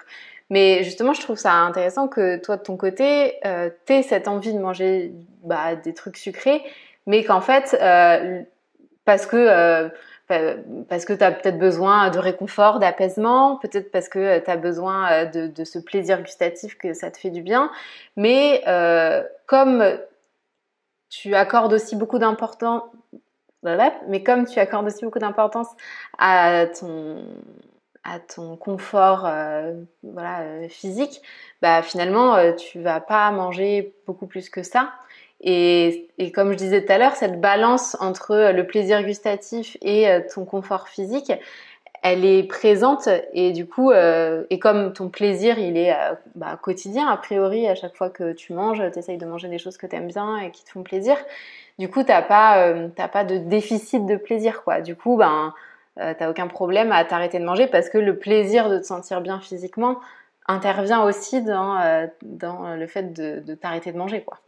[0.50, 4.30] Mais justement, je trouve ça intéressant que toi, de ton côté, euh, tu aies cette
[4.30, 5.12] envie de manger
[5.44, 6.64] bah, des trucs sucrés,
[7.06, 8.42] mais qu'en fait, euh,
[9.04, 9.36] parce que...
[9.36, 9.90] Euh,
[10.30, 15.64] tu as peut-être besoin de réconfort, d'apaisement, peut-être parce que tu as besoin de, de,
[15.64, 17.72] ce plaisir gustatif que ça te fait du bien.
[18.16, 18.62] Mais
[19.48, 19.84] comme
[21.10, 22.84] tu accordes aussi beaucoup d'importance,
[23.64, 25.68] mais comme tu accordes aussi beaucoup d'importance
[26.18, 27.24] à ton
[28.04, 29.74] à ton confort euh,
[30.18, 31.22] euh, physique,
[31.62, 34.94] bah finalement euh, tu vas pas manger beaucoup plus que ça.
[35.42, 40.08] Et, et comme je disais tout à l'heure, cette balance entre le plaisir gustatif et
[40.34, 41.32] ton confort physique,
[42.02, 46.58] elle est présente et du coup, euh, et comme ton plaisir, il est euh, bah,
[46.62, 49.78] quotidien, a priori, à chaque fois que tu manges, tu essayes de manger des choses
[49.78, 51.18] que tu aimes bien et qui te font plaisir,
[51.78, 54.82] du coup, t'as pas, euh, pas de déficit de plaisir, quoi.
[54.82, 55.54] Du coup, ben,
[55.96, 59.42] t'as aucun problème à t'arrêter de manger parce que le plaisir de te sentir bien
[59.42, 60.00] physiquement
[60.48, 64.40] intervient aussi dans, dans le fait de, de t'arrêter de manger, quoi.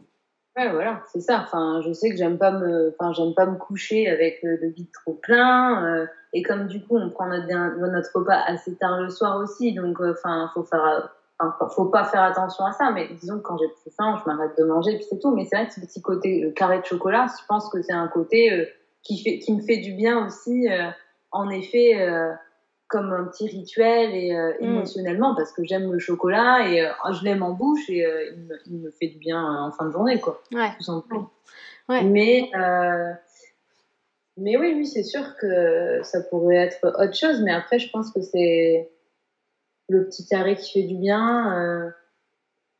[0.56, 1.42] Ouais, voilà, c'est ça.
[1.44, 4.90] Enfin, je sais que j'aime pas me, enfin, j'aime pas me coucher avec le vide
[4.92, 6.06] trop plein.
[6.32, 10.00] Et comme du coup, on prend notre, notre repas assez tard le soir aussi, donc
[10.00, 11.14] euh, enfin, faut faire,
[11.74, 12.90] faut pas faire attention à ça.
[12.90, 15.34] Mais disons que quand j'ai plus faim, je m'arrête de manger, puis c'est tout.
[15.34, 17.92] Mais c'est vrai que ce petit côté euh, carré de chocolat, je pense que c'est
[17.92, 18.64] un côté euh,
[19.02, 20.68] qui fait, qui me fait du bien aussi.
[21.32, 21.96] en effet
[22.88, 24.64] comme un petit rituel et mm.
[24.64, 28.78] émotionnellement parce que j'aime le chocolat et je l'aime en bouche et il me, il,
[28.80, 30.70] me, fait du bien en fin de journée quoi ouais.
[30.76, 31.30] tout simplement
[31.88, 32.04] ouais.
[32.04, 32.50] mais
[34.38, 37.42] mais oui, oui, c'est sûr que ça pourrait être autre chose.
[37.42, 38.90] Mais après, je pense que c'est
[39.88, 41.58] le petit carré qui fait du bien.
[41.58, 41.90] Euh,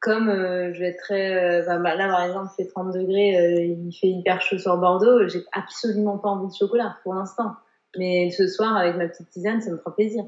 [0.01, 1.61] comme euh, je vais être très...
[1.61, 5.29] Euh, bah, là, par exemple, il fait 30 degrés, il fait hyper chaud sur Bordeaux.
[5.29, 7.53] J'ai absolument pas envie de chocolat pour l'instant.
[7.99, 10.25] Mais ce soir, avec ma petite tisane, ça me fera plaisir.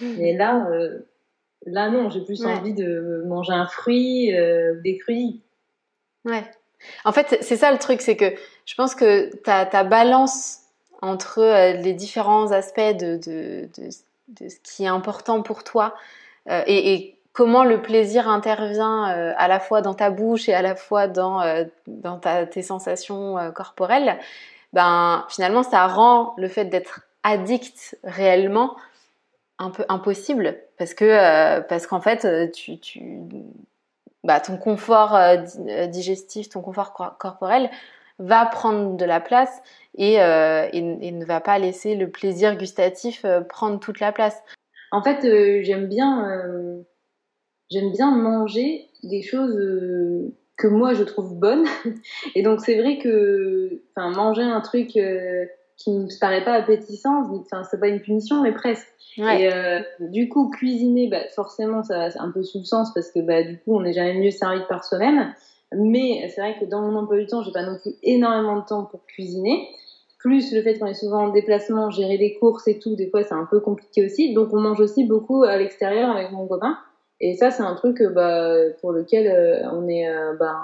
[0.00, 0.06] Mmh.
[0.18, 0.68] Mais là,
[1.64, 4.30] là non, j'ai plus envie de manger un fruit,
[4.84, 5.42] des fruits.
[6.26, 6.44] Ouais.
[7.06, 8.34] En fait, c'est ça le truc, c'est que
[8.66, 10.65] je pense que ta, ta balance
[11.02, 13.20] entre euh, les différents aspects de,
[13.78, 15.94] ce qui est important pour toi
[16.50, 20.62] euh, et, comment le plaisir intervient euh, à la fois dans ta bouche et à
[20.62, 21.42] la fois dans,
[22.50, 24.18] tes sensations corporelles,
[24.72, 28.74] ben finalement ça rend le fait d'être addict réellement
[29.58, 32.78] un peu impossible parce que parce qu'en fait tu
[34.24, 35.18] bah, ton confort
[35.88, 37.68] digestif, ton confort corporel
[38.18, 39.62] va prendre de la place
[39.98, 44.42] et, et, ne va pas laisser le plaisir gustatif prendre toute la place.
[44.92, 45.20] En fait,
[45.62, 46.84] j'aime bien
[47.70, 49.54] j'aime bien manger des choses
[50.56, 51.66] que moi je trouve bonnes.
[52.34, 54.96] Et donc c'est vrai que enfin manger un truc
[55.76, 58.88] qui ne me paraît pas appétissant, enfin, c'est pas une punition, mais presque.
[59.18, 63.10] Et euh, du coup, cuisiner, bah, forcément, ça c'est un peu sous le sens parce
[63.10, 65.34] que bah, du coup, on n'est jamais mieux servi par soi-même.
[65.74, 68.64] Mais c'est vrai que dans mon emploi du temps, j'ai pas non plus énormément de
[68.64, 69.68] temps pour cuisiner.
[70.18, 73.22] Plus le fait qu'on est souvent en déplacement, gérer les courses et tout, des fois
[73.22, 74.32] c'est un peu compliqué aussi.
[74.34, 76.78] Donc on mange aussi beaucoup à l'extérieur avec mon copain.
[77.20, 80.60] Et ça, c'est un truc bah, pour lequel euh, on est euh, bah,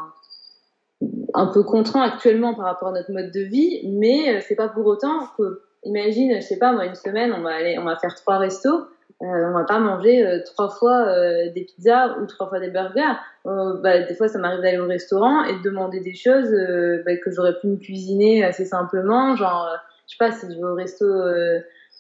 [1.35, 4.69] un peu contraint actuellement par rapport à notre mode de vie, mais euh, c'est pas
[4.69, 7.97] pour autant que, imagine, je sais pas, moi, une semaine, on va aller, on va
[7.97, 8.83] faire trois restos,
[9.21, 11.07] euh, on va pas manger euh, trois fois
[11.55, 13.19] des pizzas ou trois fois des burgers.
[13.45, 16.51] bah, des fois, ça m'arrive d'aller au restaurant et de demander des choses
[17.05, 19.69] bah, que j'aurais pu me cuisiner assez simplement, genre,
[20.07, 21.05] je sais pas, si je vais au resto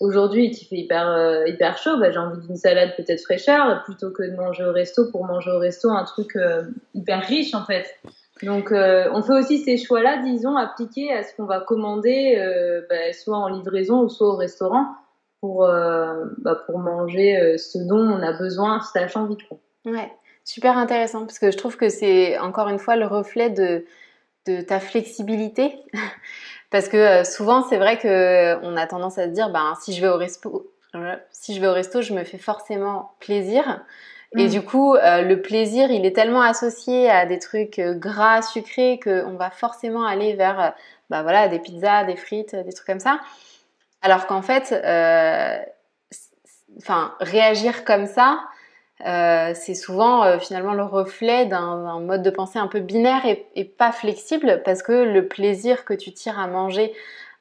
[0.00, 4.22] aujourd'hui qui fait hyper hyper chaud, bah, j'ai envie d'une salade peut-être fraîcheur plutôt que
[4.22, 6.36] de manger au resto pour manger au resto un truc
[6.94, 7.86] hyper riche en fait.
[8.42, 12.82] Donc, euh, on fait aussi ces choix-là, disons, appliqués à ce qu'on va commander, euh,
[12.90, 14.86] bah, soit en livraison ou soit au restaurant,
[15.42, 18.80] pour, euh, bah, pour manger ce dont on a besoin,
[19.16, 19.36] envie.
[19.36, 19.58] Quoi.
[19.84, 20.10] Ouais,
[20.44, 23.84] super intéressant, parce que je trouve que c'est encore une fois le reflet de,
[24.46, 25.74] de ta flexibilité.
[26.70, 30.08] parce que souvent, c'est vrai qu'on a tendance à se dire, ben, si je vais
[30.08, 30.72] au resto,
[31.30, 33.84] si je vais au resto, je me fais forcément plaisir.
[34.36, 34.50] Et mm.
[34.50, 38.98] du coup, euh, le plaisir, il est tellement associé à des trucs euh, gras, sucrés,
[39.02, 40.70] qu'on va forcément aller vers euh,
[41.10, 43.20] bah voilà, des pizzas, des frites, des trucs comme ça.
[44.02, 44.74] Alors qu'en fait,
[46.78, 48.40] enfin, réagir comme ça,
[49.00, 54.62] c'est souvent finalement le reflet d'un mode de pensée un peu binaire et, pas flexible
[54.64, 56.92] parce que le plaisir que tu tires à manger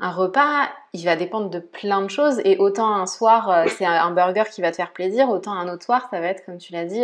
[0.02, 3.86] un repas, il va dépendre de plein de choses et autant un soir euh, c'est
[3.86, 6.58] un burger qui va te faire plaisir, autant un autre soir ça va être comme
[6.58, 7.04] tu l'as dit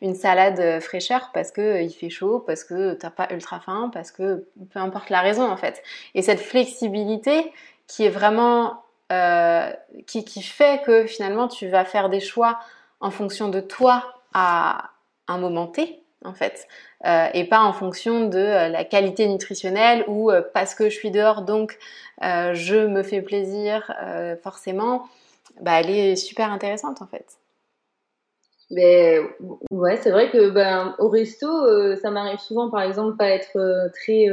[0.00, 3.60] une salade euh, fraîcheur parce que euh, il fait chaud, parce que t'as pas ultra
[3.60, 5.82] faim, parce que peu importe la raison en fait.
[6.14, 7.52] Et cette flexibilité
[7.86, 8.82] qui est vraiment
[10.06, 12.58] qui, qui fait que finalement tu vas faire des choix
[13.00, 14.90] en fonction de toi à
[15.28, 16.66] un moment T en fait.
[17.06, 20.96] Euh, et pas en fonction de euh, la qualité nutritionnelle ou euh, parce que je
[20.96, 21.78] suis dehors donc
[22.20, 23.92] je me fais plaisir
[24.42, 25.08] forcément,
[25.60, 27.38] bah, elle est super intéressante en fait.
[28.72, 29.20] Mais
[29.70, 31.46] ouais, c'est vrai que ben, au resto,
[31.98, 34.26] ça m'arrive souvent par exemple pas être très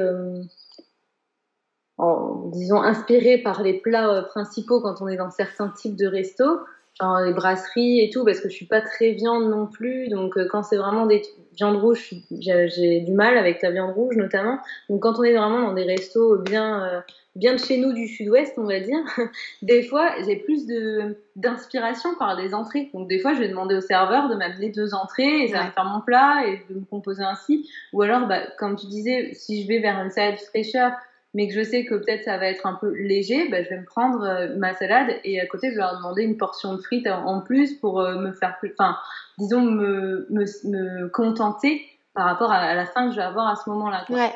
[2.51, 6.60] disons inspiré par les plats principaux quand on est dans certains types de restos
[6.99, 10.08] genre les brasseries et tout, parce que je suis pas très viande non plus.
[10.08, 11.21] Donc euh, quand c'est vraiment des
[11.55, 14.60] viandes rouges, j'ai du mal avec la viande rouge notamment.
[14.89, 17.01] Donc quand on est vraiment dans des restos bien euh,
[17.36, 18.99] bien de chez nous du sud-ouest, on va dire,
[19.62, 22.89] des fois j'ai plus de d'inspiration par des entrées.
[22.93, 25.71] Donc des fois je vais demander au serveur de m'amener deux entrées et ça va
[25.71, 27.69] faire mon plat et de me composer ainsi.
[27.91, 30.93] Ou alors, bah, comme tu disais, si je vais vers une salade fraîcheur
[31.35, 33.79] mais que je sais que peut-être ça va être un peu léger, ben, je vais
[33.79, 36.81] me prendre euh, ma salade et à côté je vais leur demander une portion de
[36.81, 38.97] frites en plus pour euh, me faire plus, enfin,
[39.37, 43.57] disons me, me, me, contenter par rapport à, la faim que je vais avoir à
[43.57, 44.05] ce moment-là.
[44.09, 44.31] Ouais.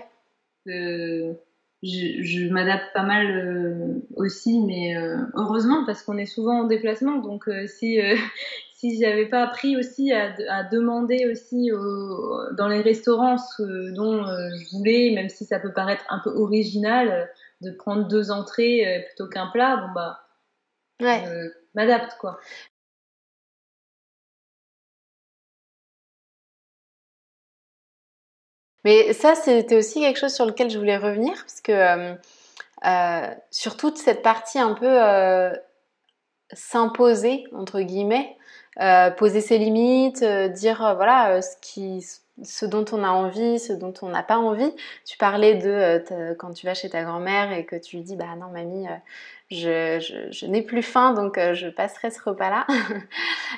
[0.67, 1.33] Euh,
[1.81, 4.93] je, je m'adapte pas mal aussi, mais
[5.35, 7.97] heureusement parce qu'on est souvent en déplacement, donc si
[8.79, 11.69] si j'avais pas appris aussi à, à demander aussi
[12.57, 16.29] dans les restaurants ce dont euh, je voulais, même si ça peut paraître un peu
[16.29, 17.25] original, euh,
[17.61, 20.19] de prendre deux entrées euh, plutôt qu'un plat, bon bah,
[21.01, 21.23] ouais.
[21.75, 22.39] m'adapte quoi.
[28.85, 32.15] Mais ça, c'était aussi quelque chose sur lequel je voulais revenir, parce que
[32.85, 35.53] euh, sur toute cette partie un peu euh,
[36.53, 38.37] s'imposer, entre guillemets,
[38.81, 43.93] euh, poser ses limites, euh, dire euh, voilà ce dont on a envie, ce dont
[44.01, 44.73] on n'a pas envie.
[45.05, 48.35] Tu parlais de quand tu vas chez ta grand-mère et que tu lui dis bah
[48.39, 48.87] non mamie,
[49.51, 52.65] je, je, je n'ai plus faim donc je passerai ce repas-là.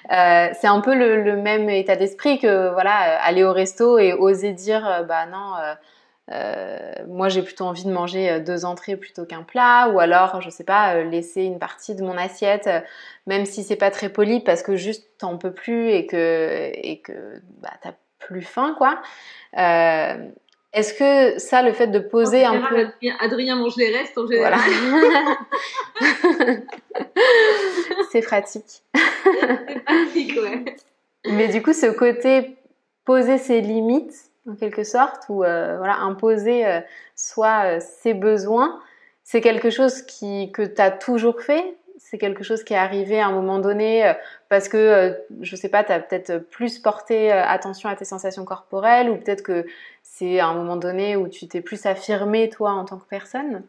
[0.59, 4.53] c'est un peu le, le même état d'esprit que voilà aller au resto et oser
[4.53, 5.53] dire bah non
[6.31, 10.41] euh, moi, j'ai plutôt envie de manger euh, deux entrées plutôt qu'un plat, ou alors,
[10.41, 12.69] je sais pas, euh, laisser une partie de mon assiette,
[13.27, 17.01] même si c'est pas très poli, parce que juste t'en peux plus et que et
[17.01, 19.01] que bah, t'as plus faim, quoi.
[20.73, 22.87] Est-ce que ça, le fait de poser un peu...
[23.19, 24.57] Adrien mange les restes en général.
[28.09, 28.81] c'est pratique.
[29.85, 30.63] pratique, ouais.
[31.25, 32.55] Mais du coup, ce côté
[33.03, 36.79] poser ses limites, en quelque sorte, ou euh, voilà, imposer euh,
[37.15, 38.79] soit euh, ses besoins,
[39.23, 41.77] c'est quelque chose qui, que tu as toujours fait?
[41.99, 44.11] C'est quelque chose qui est arrivé à un moment donné
[44.49, 49.07] parce que, je sais pas, tu as peut-être plus porté attention à tes sensations corporelles
[49.09, 49.65] ou peut-être que
[50.01, 53.63] c'est à un moment donné où tu t'es plus affirmé toi en tant que personne?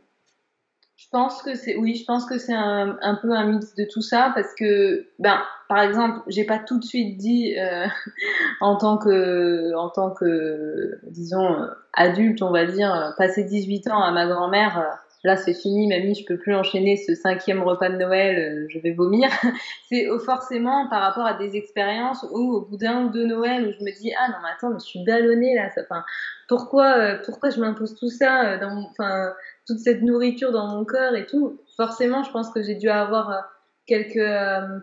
[1.02, 4.02] Je pense que c'est oui, je pense que c'est un, peu un mix de tout
[4.02, 7.86] ça parce que ben par exemple, j'ai pas tout de suite dit euh,
[8.60, 14.12] en tant que en tant que disons adulte, on va dire, passer 18 ans à
[14.12, 17.96] ma grand-mère, euh, là c'est fini, mamie, je peux plus enchaîner ce cinquième repas de
[17.96, 19.28] Noël, euh, je vais vomir.
[19.88, 23.72] c'est forcément par rapport à des expériences où au bout d'un ou deux Noël où
[23.72, 26.04] je me dis ah non mais attends, je suis ballonnée là, enfin
[26.48, 29.32] pourquoi pourquoi je m'impose tout ça dans enfin
[29.66, 33.30] toute cette nourriture dans mon corps et tout, forcément, je pense que j'ai dû avoir
[33.30, 33.40] euh,
[33.86, 34.78] quelques, euh,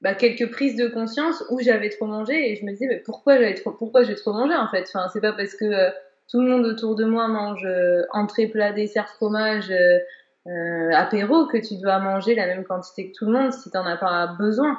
[0.00, 3.34] bah, quelques prises de conscience où j'avais trop mangé et je me disais, mais pourquoi
[3.34, 4.84] j'avais trop, pourquoi j'ai trop mangé en fait?
[4.88, 5.90] Enfin, c'est pas parce que euh,
[6.28, 7.66] tout le monde autour de moi mange
[8.12, 9.72] entrée, plat, dessert, fromage,
[10.92, 13.96] apéro que tu dois manger la même quantité que tout le monde si t'en as
[13.96, 14.76] pas besoin.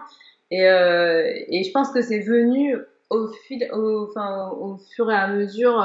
[0.52, 2.76] Et, et je pense que c'est venu
[3.10, 5.82] au fil, au, enfin, au, fur et à mesure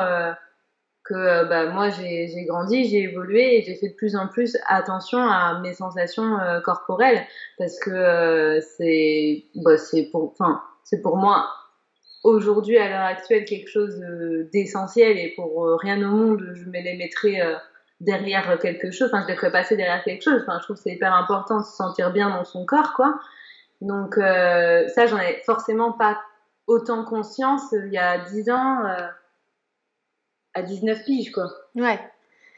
[1.12, 4.56] que euh, bah, moi j'ai grandi, j'ai évolué et j'ai fait de plus en plus
[4.66, 7.22] attention à mes sensations euh, corporelles
[7.58, 9.74] parce que euh, c'est bah,
[10.10, 10.34] pour
[11.02, 11.46] pour moi
[12.24, 13.98] aujourd'hui à l'heure actuelle quelque chose
[14.52, 17.40] d'essentiel et pour rien au monde je me les mettrais
[18.00, 20.44] derrière quelque chose enfin je les ferais passer derrière quelque chose.
[20.46, 23.18] Je trouve c'est hyper important de se sentir bien dans son corps quoi.
[23.80, 26.18] Donc ça j'en ai forcément pas
[26.66, 28.84] autant conscience il y a dix ans
[30.54, 31.50] à 19 piges, quoi.
[31.74, 31.98] Ouais.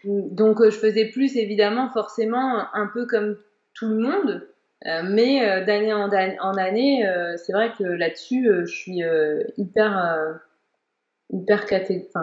[0.05, 3.37] Donc, euh, je faisais plus, évidemment, forcément, un peu comme
[3.75, 4.47] tout le monde.
[4.87, 9.03] Euh, mais euh, d'année en, en, année, c'est vrai que là-dessus, je suis
[9.57, 10.41] hyper,
[11.31, 11.65] hyper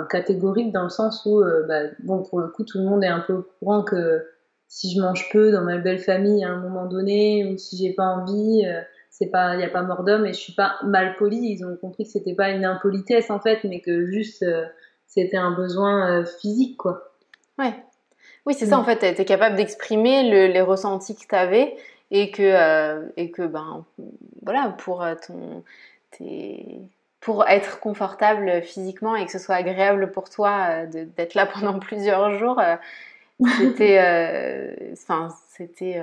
[0.09, 3.21] catégorique dans le sens où, bah, bon, pour le coup, tout le monde est un
[3.21, 4.25] peu au courant que
[4.67, 7.93] si je mange peu dans ma belle famille à un moment donné, ou si j'ai
[7.93, 8.63] pas envie,
[9.09, 11.51] c'est pas, il n'y a pas mort d'homme et je suis pas mal polie.
[11.57, 14.45] Ils ont compris que c'était pas une impolitesse en fait, mais que juste
[15.11, 17.11] c'était un besoin euh, physique, quoi.
[17.59, 17.73] Ouais.
[18.45, 21.75] Oui, c'est ça, en fait, tu étais capable d'exprimer les ressentis que tu avais
[22.09, 23.85] et que, euh, et que ben,
[24.41, 25.63] voilà, pour, euh, ton,
[27.19, 32.39] pour être confortable physiquement et que ce soit agréable pour toi d'être là pendant plusieurs
[32.39, 32.59] jours,
[33.59, 33.99] c'était,
[34.93, 36.01] enfin, c'était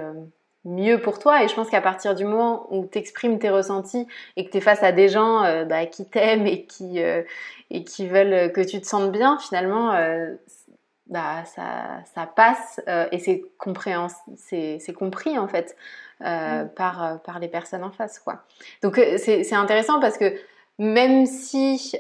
[0.65, 1.43] mieux pour toi.
[1.43, 4.59] Et je pense qu'à partir du moment où tu exprimes tes ressentis et que tu
[4.59, 7.23] es face à des gens euh, bah, qui t'aiment et, qui euh,
[7.71, 10.35] et qui veulent que tu te sentes bien, finalement, euh,
[11.07, 12.81] bah, ça, ça passe
[13.13, 13.43] et c'est
[14.37, 15.77] c'est compris en fait
[16.21, 16.69] mm.
[16.77, 18.19] par, par les personnes en face.
[18.19, 18.43] Quoi.
[18.83, 20.35] Donc c'est intéressant parce que
[20.79, 21.95] même si,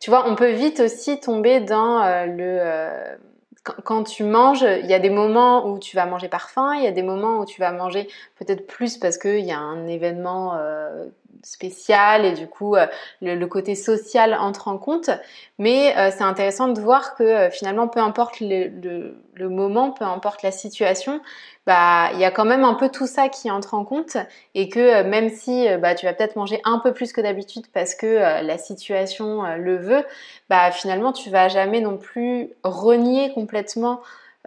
[0.00, 3.18] tu vois, on peut vite aussi tomber dans le
[3.62, 6.82] quand tu manges, il y a des moments où tu vas manger par faim, il
[6.82, 9.86] y a des moments où tu vas manger peut-être plus parce qu'il y a un
[9.86, 11.06] événement euh,
[11.42, 12.86] spécial et du coup euh,
[13.20, 15.10] le, côté social entre en compte.
[15.58, 20.42] Mais euh, c'est intéressant de voir que finalement, peu importe le, le, moment, peu importe
[20.42, 21.20] la situation,
[21.66, 24.16] bah il y a quand même un peu tout ça qui entre en compte
[24.54, 27.94] et que même si bah tu vas peut-être manger un peu plus que d'habitude parce
[27.94, 30.04] que la situation le veut,
[30.48, 34.00] bah finalement tu vas jamais non plus renier complètement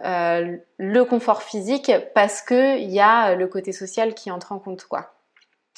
[0.04, 4.58] euh, le confort physique parce que il y a le côté social qui entre en
[4.58, 5.15] compte quoi.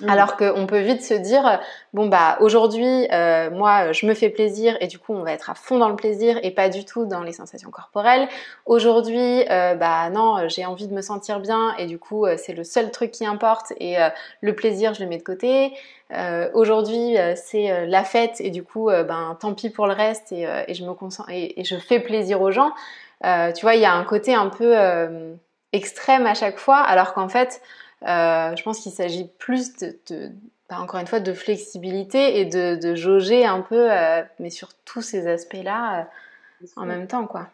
[0.01, 0.11] Mm.
[0.11, 1.59] Alors qu'on peut vite se dire
[1.93, 5.51] bon bah aujourd'hui euh, moi je me fais plaisir et du coup on va être
[5.51, 8.29] à fond dans le plaisir et pas du tout dans les sensations corporelles.
[8.65, 12.53] Aujourd'hui euh, bah non j'ai envie de me sentir bien et du coup euh, c'est
[12.53, 13.97] le seul truc qui importe et
[14.41, 15.73] le plaisir je le mets de côté.
[16.55, 20.85] Aujourd'hui c'est la fête et du coup ben tant pis pour le reste et, je
[20.85, 22.71] me concentre et, je fais plaisir aux gens.
[23.23, 24.75] tu vois il y a un côté un peu
[25.73, 27.61] extrême à chaque fois alors qu'en fait
[28.03, 30.31] euh, je pense qu'il s'agit plus de,
[30.69, 35.03] bah, encore une fois, de flexibilité et de, jauger un peu, euh, mais sur tous
[35.03, 36.01] ces aspects-là
[36.63, 37.49] euh, en même temps, quoi.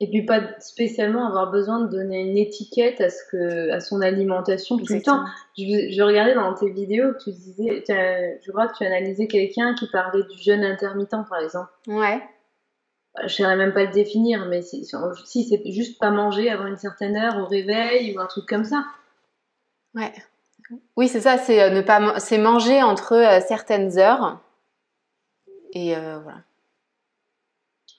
[0.00, 4.00] Et puis pas spécialement avoir besoin de donner une étiquette à ce que, à son
[4.00, 5.24] alimentation tout le temps.
[5.56, 10.22] Je, regardais dans tes vidéos tu disais, je crois que tu analysais quelqu'un qui parlait
[10.22, 11.72] du jeûne intermittent, par exemple.
[11.88, 12.22] Ouais.
[13.16, 14.86] Bah, je ne saurais même pas le définir, mais si,
[15.24, 18.64] si c'est juste pas manger avant une certaine heure au réveil ou un truc comme
[18.64, 18.84] ça.
[19.94, 20.12] Ouais.
[20.96, 24.40] Oui, c'est ça, c'est euh, ne pas c'est manger entre euh, certaines heures.
[25.72, 26.38] Et euh, voilà.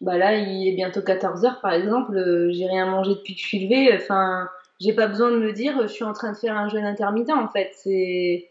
[0.02, 2.14] Bah là, il est bientôt 14 heures par exemple,
[2.52, 4.48] j'ai rien mangé depuis que je suis levée, enfin,
[4.80, 7.32] j'ai pas besoin de me dire je suis en train de faire un jeûne intermittent
[7.32, 8.50] en fait, c'est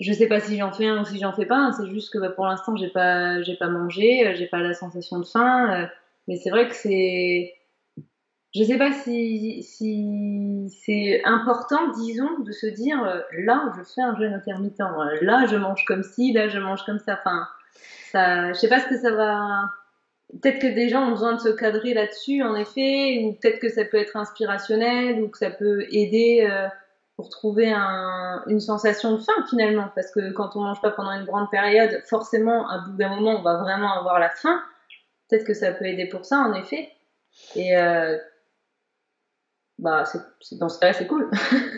[0.00, 1.56] je sais pas si j'en fais un ou si j'en fais pas.
[1.56, 1.72] Hein.
[1.72, 5.18] c'est juste que bah, pour l'instant, j'ai pas, j'ai pas mangé, j'ai pas la sensation
[5.20, 5.88] de faim.
[6.26, 7.57] mais c'est vrai que c'est
[8.54, 9.62] je sais pas si,
[10.84, 15.46] c'est important, disons, de se dire euh, là, je fais un jeûne intermittent, euh, là,
[15.46, 17.18] je mange comme ci, là, je mange comme ça.
[17.20, 17.46] Enfin,
[18.10, 19.64] ça, je sais pas ce que ça va.
[20.42, 23.68] Peut-être que des gens ont besoin de se cadrer là-dessus, en effet, ou peut-être que
[23.68, 26.68] ça peut être inspirationnel, ou que ça peut aider euh,
[27.16, 31.12] pour trouver un, une sensation de faim finalement, parce que quand on mange pas pendant
[31.12, 34.62] une grande période, forcément, à bout d'un moment, on va vraiment avoir la faim.
[35.28, 36.90] Peut-être que ça peut aider pour ça, en effet.
[37.54, 37.76] Et
[39.78, 41.30] bah c'est, dans ce cas-là c'est cool.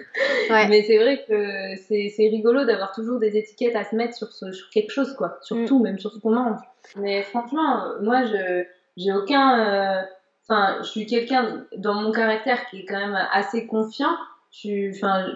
[0.51, 4.71] Mais c'est vrai que c'est, rigolo d'avoir toujours des étiquettes à se mettre sur, sur
[4.71, 5.65] quelque chose quoi, sur mm.
[5.67, 6.61] tout, même sur ce qu'on mange.
[6.97, 8.65] Mais franchement, moi je
[8.97, 10.03] j'ai aucun, euh,
[10.49, 14.17] enfin je suis quelqu'un dans mon caractère qui est quand même assez confiant.
[14.95, 15.27] Enfin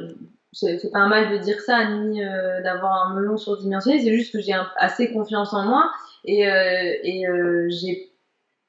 [0.52, 4.40] c'est, pas mal de dire ça ni euh, d'avoir un melon surdimensionné, c'est juste que
[4.40, 5.90] j'ai assez confiance en moi
[6.24, 7.24] et, euh, et
[7.68, 8.13] j'ai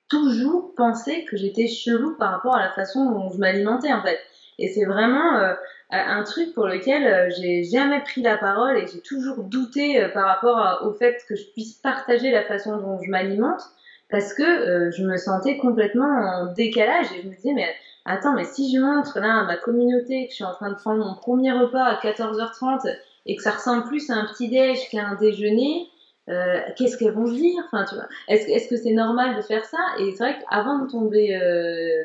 [0.09, 4.19] toujours pensé que j'étais chelou par rapport à la façon dont je m'alimentais en fait.
[4.57, 5.53] Et c'est vraiment euh,
[5.91, 10.09] un truc pour lequel euh, j'ai jamais pris la parole et j'ai toujours douté euh,
[10.09, 13.61] par rapport au fait que je puisse partager la façon dont je m'alimente
[14.09, 17.67] parce que je me sentais complètement en décalage et je me disais mais
[18.05, 20.75] attends mais si je montre là à ma communauté que je suis en train de
[20.75, 22.87] prendre mon premier repas à 14h30
[23.25, 25.89] et que ça ressemble plus à un petit déj qu'à un déjeuner
[26.30, 27.86] euh, qu'est-ce qu'elles vont dire Enfin,
[28.28, 29.78] est-ce est que c'est normal de faire ça?
[29.99, 32.03] Et c'est vrai qu'avant de tomber, euh,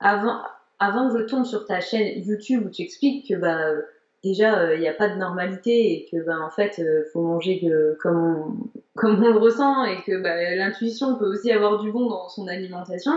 [0.00, 0.40] avant,
[0.78, 3.58] avant que je tombe sur ta chaîne YouTube où tu expliques que bah
[4.22, 7.60] déjà il n'y a pas de normalité et que bah en fait euh, faut manger
[8.00, 8.56] comme
[9.02, 13.12] on, le ressent et que bah, l'intuition peut aussi avoir du bon dans son alimentation.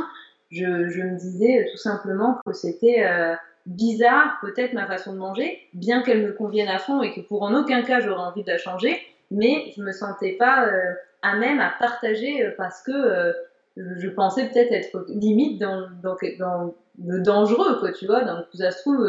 [0.50, 6.02] Je, me disais tout simplement que c'était euh, bizarre peut-être ma façon de manger, bien
[6.02, 8.58] qu'elle me convienne à fond et que pour en aucun cas j'aurais envie de la
[8.58, 8.98] changer
[9.32, 13.34] mais je me sentais pas euh, à même à partager euh, parce que euh,
[13.76, 16.74] je pensais peut-être être limite dans, dans, dans,
[17.06, 18.24] le dangereux, quoi, tu vois.
[18.24, 19.08] Donc, ça se trouve,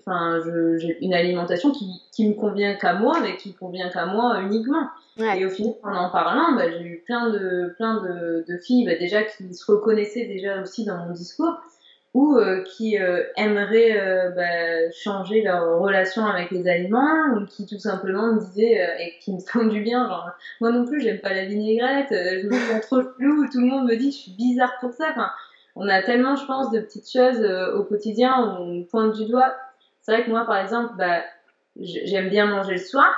[0.00, 0.40] enfin,
[0.78, 4.88] j'ai une alimentation qui, qui me convient qu'à moi, mais qui convient qu'à moi uniquement.
[5.36, 8.86] Et au final, en en parlant, bah, j'ai eu plein de, plein de, de filles,
[8.86, 11.60] bah, déjà, qui se reconnaissaient déjà aussi dans mon discours
[12.14, 17.64] ou euh, qui euh, aimeraient euh, bah, changer leur relation avec les aliments ou qui
[17.64, 21.20] tout simplement me disaient et qui me font du bien genre moi non plus j'aime
[21.20, 24.32] pas la vinaigrette je me sens trop flou tout le monde me dit je suis
[24.32, 25.30] bizarre pour ça enfin
[25.74, 27.42] on a tellement je pense de petites choses
[27.74, 29.54] au quotidien où on pointe du doigt.
[30.02, 31.22] C'est vrai que moi par exemple bah,
[31.80, 33.08] j'aime bien manger le soir.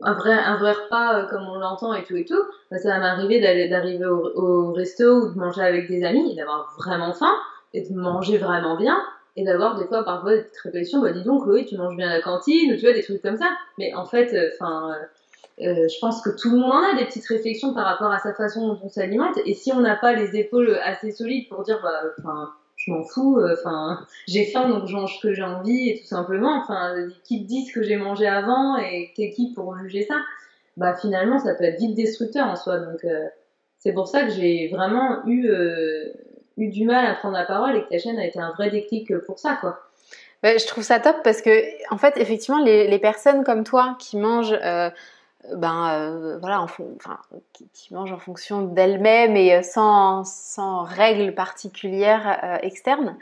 [0.00, 2.98] Un vrai un vrai repas comme on l'entend et tout et tout bah, ça va
[2.98, 7.34] m'arriver d'arriver au, au resto ou de manger avec des amis d'avoir vraiment faim
[7.72, 8.98] et de manger vraiment bien
[9.36, 12.08] et d'avoir des fois parfois des petites réflexions bah dis donc Chloé tu manges bien
[12.08, 13.50] à la cantine ou tu vois des trucs comme ça.
[13.78, 16.98] Mais en fait euh, enfin euh, euh, je pense que tout le monde en a
[16.98, 19.36] des petites réflexions par rapport à sa façon dont on s'alimente.
[19.44, 23.02] Et si on n'a pas les épaules assez solides pour dire bah enfin je m'en
[23.04, 26.94] fous enfin j'ai faim donc je mange ce que j'ai envie et tout simplement enfin
[27.24, 30.16] qui te disent que j'ai mangé avant et t'es qui pour juger ça?
[30.76, 32.78] Bah finalement ça peut être vite destructeur en soi.
[32.78, 33.04] Donc
[33.78, 35.50] c'est pour ça que j'ai vraiment eu
[36.68, 39.16] du mal à prendre la parole et que ta chaîne a été un vrai déclic
[39.26, 39.80] pour ça, quoi.
[40.42, 41.50] Bah, je trouve ça top parce que,
[41.92, 44.90] en fait, effectivement, les, personnes comme toi qui mangent, euh,
[45.54, 46.84] ben, euh, voilà, enfin,
[47.52, 53.16] qui, mangent en fonction d'elles-mêmes et euh, sans, sans règles particulières externes,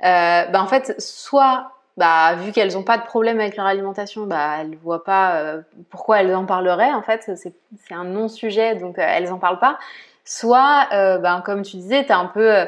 [0.00, 4.56] ben, en fait, soit bah, vu qu'elles n'ont pas de problème avec leur alimentation, bah,
[4.60, 5.42] elles ne voient pas
[5.90, 6.92] pourquoi elles en parleraient.
[6.92, 7.54] En fait, c'est
[7.94, 9.78] un non-sujet, donc elles n'en parlent pas.
[10.24, 12.66] Soit, ben, comme tu disais, tu as un peu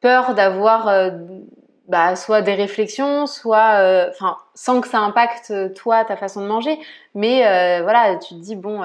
[0.00, 1.10] peur d'avoir euh,
[1.88, 6.42] bah, soit des réflexions, soit, euh, enfin, sans que ça impacte euh, toi, ta façon
[6.42, 6.78] de manger,
[7.14, 7.40] mais
[7.82, 8.82] voilà, tu te dis, bon,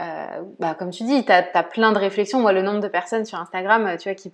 [0.00, 2.40] euh, bah, comme tu dis, tu as, plein de réflexions.
[2.40, 4.32] Moi, le nombre de personnes sur Instagram, tu vois, qui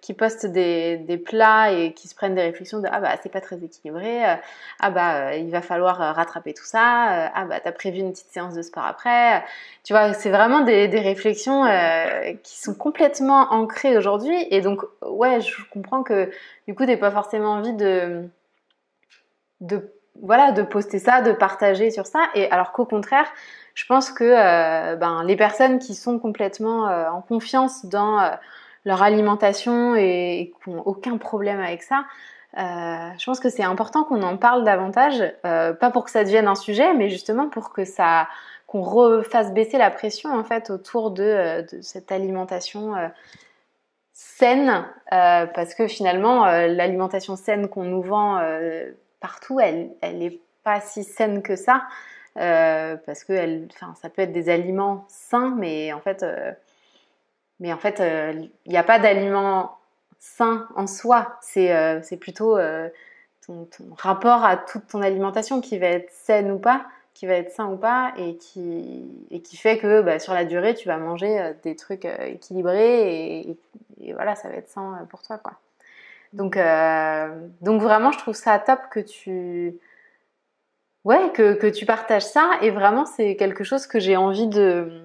[0.00, 3.40] qui postent des, plats et qui se prennent des réflexions de ah bah c'est pas
[3.40, 4.22] très équilibré,
[4.80, 8.54] ah bah il va falloir rattraper tout ça, ah bah t'as prévu une petite séance
[8.54, 9.44] de sport après.
[9.84, 14.46] Tu vois, c'est vraiment des, réflexions euh, qui sont complètement ancrées aujourd'hui.
[14.50, 16.30] Et donc ouais, je comprends que
[16.66, 18.30] du coup t'as pas forcément envie de
[20.22, 22.20] voilà de poster ça, de partager sur ça.
[22.34, 23.26] Et alors qu'au contraire
[23.76, 28.30] je pense que euh, ben, les personnes qui sont complètement euh, en confiance dans euh,
[28.86, 32.04] leur alimentation et, qui n'ont aucun problème avec ça,
[32.56, 36.54] je pense que c'est important qu'on en parle davantage, pas pour que ça devienne un
[36.54, 38.28] sujet, mais justement pour que ça
[38.66, 42.94] qu'on refasse baisser la pression en fait autour de, de cette alimentation
[44.14, 48.40] saine, parce que finalement l'alimentation saine qu'on nous vend
[49.20, 51.82] partout, elle, elle est pas si saines que ça.
[52.36, 53.66] Parce que
[54.00, 56.24] ça peut être des aliments sains, mais en fait,
[57.60, 59.78] mais en fait, il n'y a pas d'aliments
[60.18, 61.38] sains en soi.
[61.42, 62.58] C'est plutôt
[63.46, 67.50] ton, rapport à toute ton alimentation qui va être saine ou pas, qui va être
[67.50, 70.98] sain ou pas, et qui, et qui fait que bah, sur la durée, tu vas
[70.98, 75.40] manger euh, des trucs euh, équilibrés, et, voilà, ça va être sain euh, pour toi.
[76.32, 76.58] Donc,
[77.62, 79.78] donc vraiment, je trouve ça top que tu...
[81.06, 85.04] Ouais, que, tu partages ça, et vraiment, c'est quelque chose que j'ai envie de...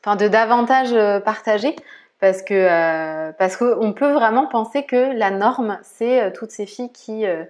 [0.00, 1.76] Enfin, de davantage partager
[2.18, 6.66] parce que euh, parce qu'on peut vraiment penser que la norme c'est euh, toutes ces
[6.66, 7.44] filles qui euh,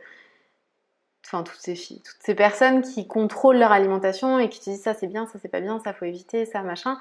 [1.25, 4.83] enfin toutes ces filles toutes ces personnes qui contrôlent leur alimentation et qui te disent
[4.83, 6.99] ça c'est bien ça c'est pas bien ça faut éviter ça machin.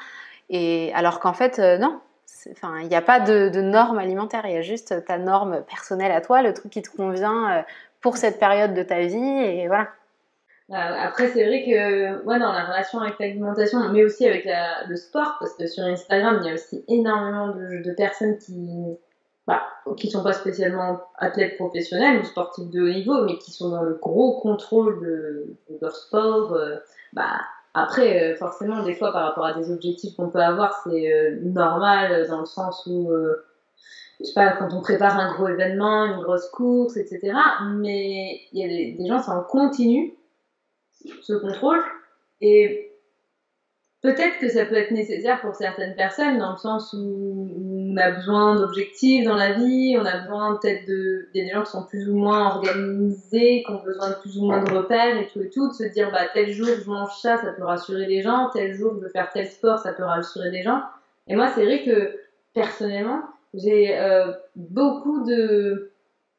[0.49, 1.99] Et alors qu'en fait non.
[2.51, 4.43] Enfin il n'y a pas de, de norme alimentaire.
[4.45, 7.65] Il y a juste ta norme personnelle à toi le truc qui te convient
[8.01, 9.87] pour cette période de ta vie et voilà.
[9.87, 9.99] euh,
[10.72, 14.95] après, c'est vrai que moi, dans la relation avec l'alimentation, mais aussi avec la, le
[14.95, 18.53] sport, parce que sur Instagram, il y a aussi énormément de, de personnes qui
[19.47, 19.63] bah,
[19.97, 23.82] qui sont pas spécialement athlètes professionnels ou sportifs de haut niveau, mais qui sont dans
[23.82, 26.53] le gros contrôle de, de leur sport.
[26.53, 26.76] Euh,
[27.13, 27.41] bah,
[27.74, 32.28] après, euh, forcément, des fois, par rapport à des objectifs qu'on peut avoir, c'est normal
[32.28, 33.11] dans le sens où,
[34.20, 37.34] je sais pas, quand on prépare un gros événement, une grosse course, etc.
[37.78, 40.13] Mais il y a des, des gens, c'est en continu
[41.22, 41.82] ce contrôle.
[42.41, 42.91] Et
[44.02, 47.50] peut-être que ça peut être nécessaire pour certaines personnes, dans le sens où
[47.91, 51.28] on a besoin d'objectifs dans la vie, on a besoin peut-être de.
[51.34, 54.16] Il y a des gens qui sont plus ou moins organisés, qui ont besoin de
[54.16, 56.68] plus ou moins de repères et tout et tout, de se dire bah tel jour
[56.68, 59.80] je mange ça, ça peut rassurer les gens, tel jour je veux faire tel sport,
[59.80, 60.82] ça peut rassurer les gens.
[61.28, 62.20] Et moi, c'est vrai que
[62.54, 63.22] personnellement,
[63.54, 65.91] j'ai euh, beaucoup de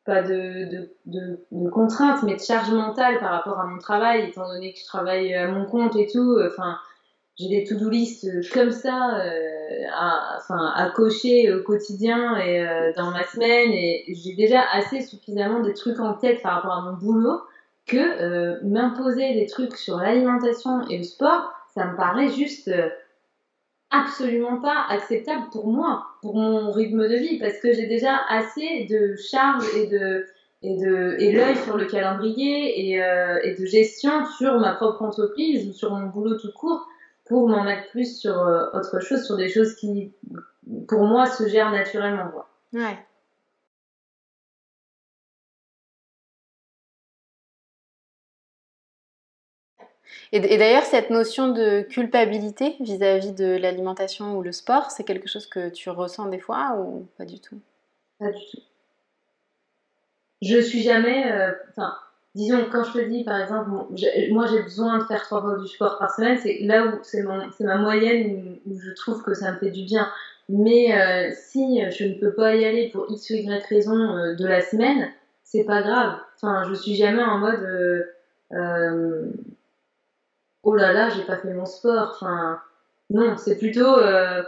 [0.04, 4.28] pas de, de, de, de, contraintes, mais de charge mentale par rapport à mon travail,
[4.28, 6.38] étant donné que je travaille à mon compte et tout.
[6.46, 6.78] Enfin,
[7.38, 12.92] j'ai des to-do list comme ça, euh, à, enfin, à cocher au quotidien et euh,
[12.96, 16.82] dans ma semaine, et j'ai déjà assez suffisamment de trucs en tête par rapport à
[16.82, 17.40] mon boulot
[17.86, 22.70] que euh, m'imposer des trucs sur l'alimentation et le sport, ça me paraît juste
[23.90, 28.86] absolument pas acceptable pour moi, pour mon rythme de vie, parce que j'ai déjà assez
[28.88, 30.26] de charge et de
[30.62, 35.02] et de et l'œil sur le calendrier et, euh, et, de gestion sur ma propre
[35.02, 36.86] entreprise ou sur mon boulot tout court
[37.24, 40.12] pour m'en mettre plus sur euh, autre chose, sur des choses qui
[40.86, 42.30] pour moi se gèrent naturellement.
[50.32, 55.46] Et, d'ailleurs, cette notion de culpabilité vis-à-vis de l'alimentation ou le sport, c'est quelque chose
[55.46, 57.58] que tu ressens des fois ou pas du tout?
[58.20, 58.60] Pas du tout.
[60.40, 61.30] Je suis jamais.
[61.32, 61.50] Euh,
[62.36, 63.70] disons, quand je te dis, par exemple,
[64.30, 67.22] moi j'ai besoin de faire trois fois du sport par semaine, c'est là où c'est
[67.64, 70.08] ma moyenne où, je trouve que ça me fait du bien.
[70.48, 74.34] Mais euh, si je ne peux pas y aller pour x ou y raison euh,
[74.34, 75.10] de la semaine,
[75.42, 76.18] c'est pas grave.
[76.36, 78.06] Enfin, je suis jamais en mode
[80.62, 82.12] oh là là, j'ai pas fait mon sport.
[82.14, 82.60] Enfin,
[83.10, 84.42] non, c'est plutôt euh,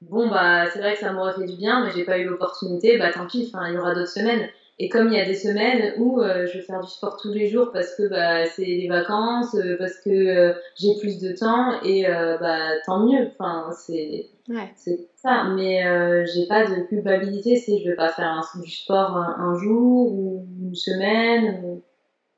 [0.00, 2.98] bon bah c'est vrai que ça m'aurait fait du bien, mais j'ai pas eu l'opportunité.
[2.98, 3.50] Bah tant pis.
[3.52, 4.48] Enfin, il y aura d'autres semaines.
[4.78, 7.32] Et comme il y a des semaines où euh, je vais faire du sport tous
[7.32, 11.80] les jours parce que bah, c'est les vacances, euh, parce que j'ai plus de temps
[11.82, 12.04] et
[12.40, 13.28] bah tant mieux.
[13.38, 14.74] Enfin c'est ouais.
[15.16, 15.44] ça.
[15.54, 19.58] Mais j'ai pas de culpabilité si je vais pas faire un, du sport un, un,
[19.58, 21.62] jour ou une semaine.
[21.64, 21.82] Ou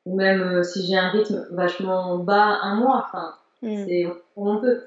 [0.08, 3.84] ou même euh, si j'ai un rythme vachement bas un mois, enfin, mm.
[3.86, 4.06] c'est
[4.36, 4.80] on peut.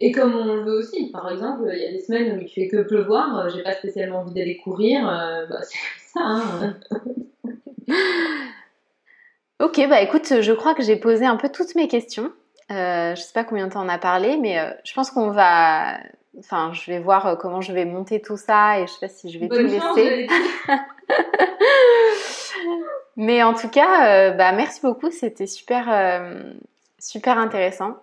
[0.00, 2.48] Et comme on le veut aussi, par exemple, il y a des semaines où il
[2.48, 5.78] fait que pleuvoir, euh, j'ai pas spécialement envie d'aller courir, euh, bah, c'est
[6.12, 6.20] ça.
[6.24, 6.76] Hein.
[9.62, 12.30] ok, bah écoute, je crois que j'ai posé un peu toutes mes questions.
[12.70, 15.98] Euh, je sais pas combien de temps on a parlé, mais je pense qu'on va.
[16.38, 19.30] Enfin, je vais voir comment je vais monter tout ça et je sais pas si
[19.30, 20.26] je vais tout laisser.
[23.16, 26.52] Mais en tout cas, euh, bah, merci beaucoup, c'était super, euh,
[26.98, 27.96] super intéressant.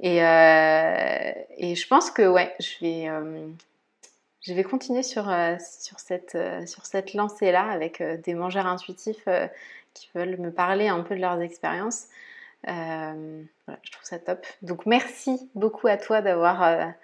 [0.00, 3.08] Et, euh, et, je pense que ouais, je vais,
[4.40, 9.28] je vais continuer sur, sur cette, sur cette lancée-là avec des mangeurs intuitifs
[9.92, 12.06] qui veulent me parler un peu de leurs expériences.
[12.64, 13.12] voilà,
[13.82, 14.46] je trouve ça top.
[14.62, 16.94] Donc merci beaucoup à toi d'avoir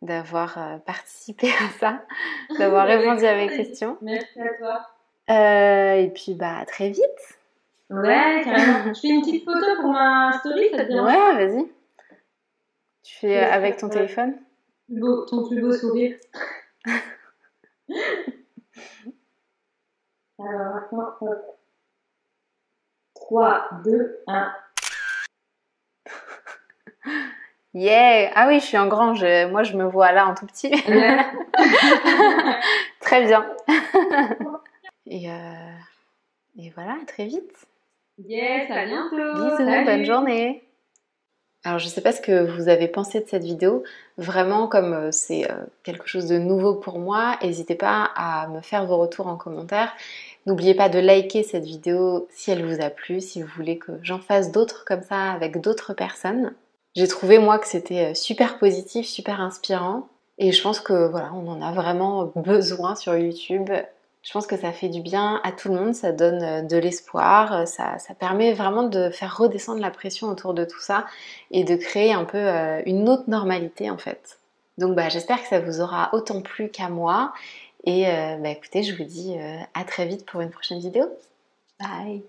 [0.00, 2.02] d'avoir participé à ça,
[2.58, 3.98] d'avoir répondu à mes questions.
[4.00, 4.86] Merci à toi.
[5.30, 7.38] Euh, et puis, bah, à très vite.
[7.90, 8.94] Ouais, carrément.
[8.94, 11.66] Je fais une petite photo pour ma story, ça te dit Ouais, vas-y.
[13.02, 14.36] Tu fais avec ton téléphone
[14.88, 16.16] beau, Ton plus beau sourire.
[20.38, 21.14] Alors, attends,
[23.14, 24.52] 3, 2, 1.
[27.74, 29.14] Yeah Ah oui, je suis en grand,
[29.50, 30.70] moi je me vois là en tout petit.
[33.00, 33.46] très bien.
[35.06, 35.72] et, euh...
[36.58, 37.66] et voilà, très vite.
[38.18, 39.16] Yes, à bientôt.
[39.16, 40.62] Bisous, bonne journée.
[41.64, 43.84] Alors je ne sais pas ce que vous avez pensé de cette vidéo.
[44.18, 48.60] Vraiment, comme euh, c'est euh, quelque chose de nouveau pour moi, n'hésitez pas à me
[48.60, 49.92] faire vos retours en commentaire.
[50.46, 53.92] N'oubliez pas de liker cette vidéo si elle vous a plu, si vous voulez que
[54.02, 56.52] j'en fasse d'autres comme ça avec d'autres personnes.
[56.96, 60.08] J'ai trouvé moi que c'était super positif, super inspirant.
[60.38, 63.70] Et je pense que voilà, on en a vraiment besoin sur YouTube.
[64.22, 66.76] Je pense que ça fait du bien à tout le monde, ça donne euh, de
[66.76, 71.06] l'espoir, euh, ça, permet vraiment de faire redescendre la pression autour de tout ça
[71.50, 74.38] et de créer un peu euh, une autre normalité en fait.
[74.78, 77.32] Donc bah, j'espère que ça vous aura autant plu qu'à moi
[77.84, 79.34] et bah, écoutez, je vous dis
[79.74, 81.04] à très vite pour une prochaine vidéo.
[81.80, 82.22] Bye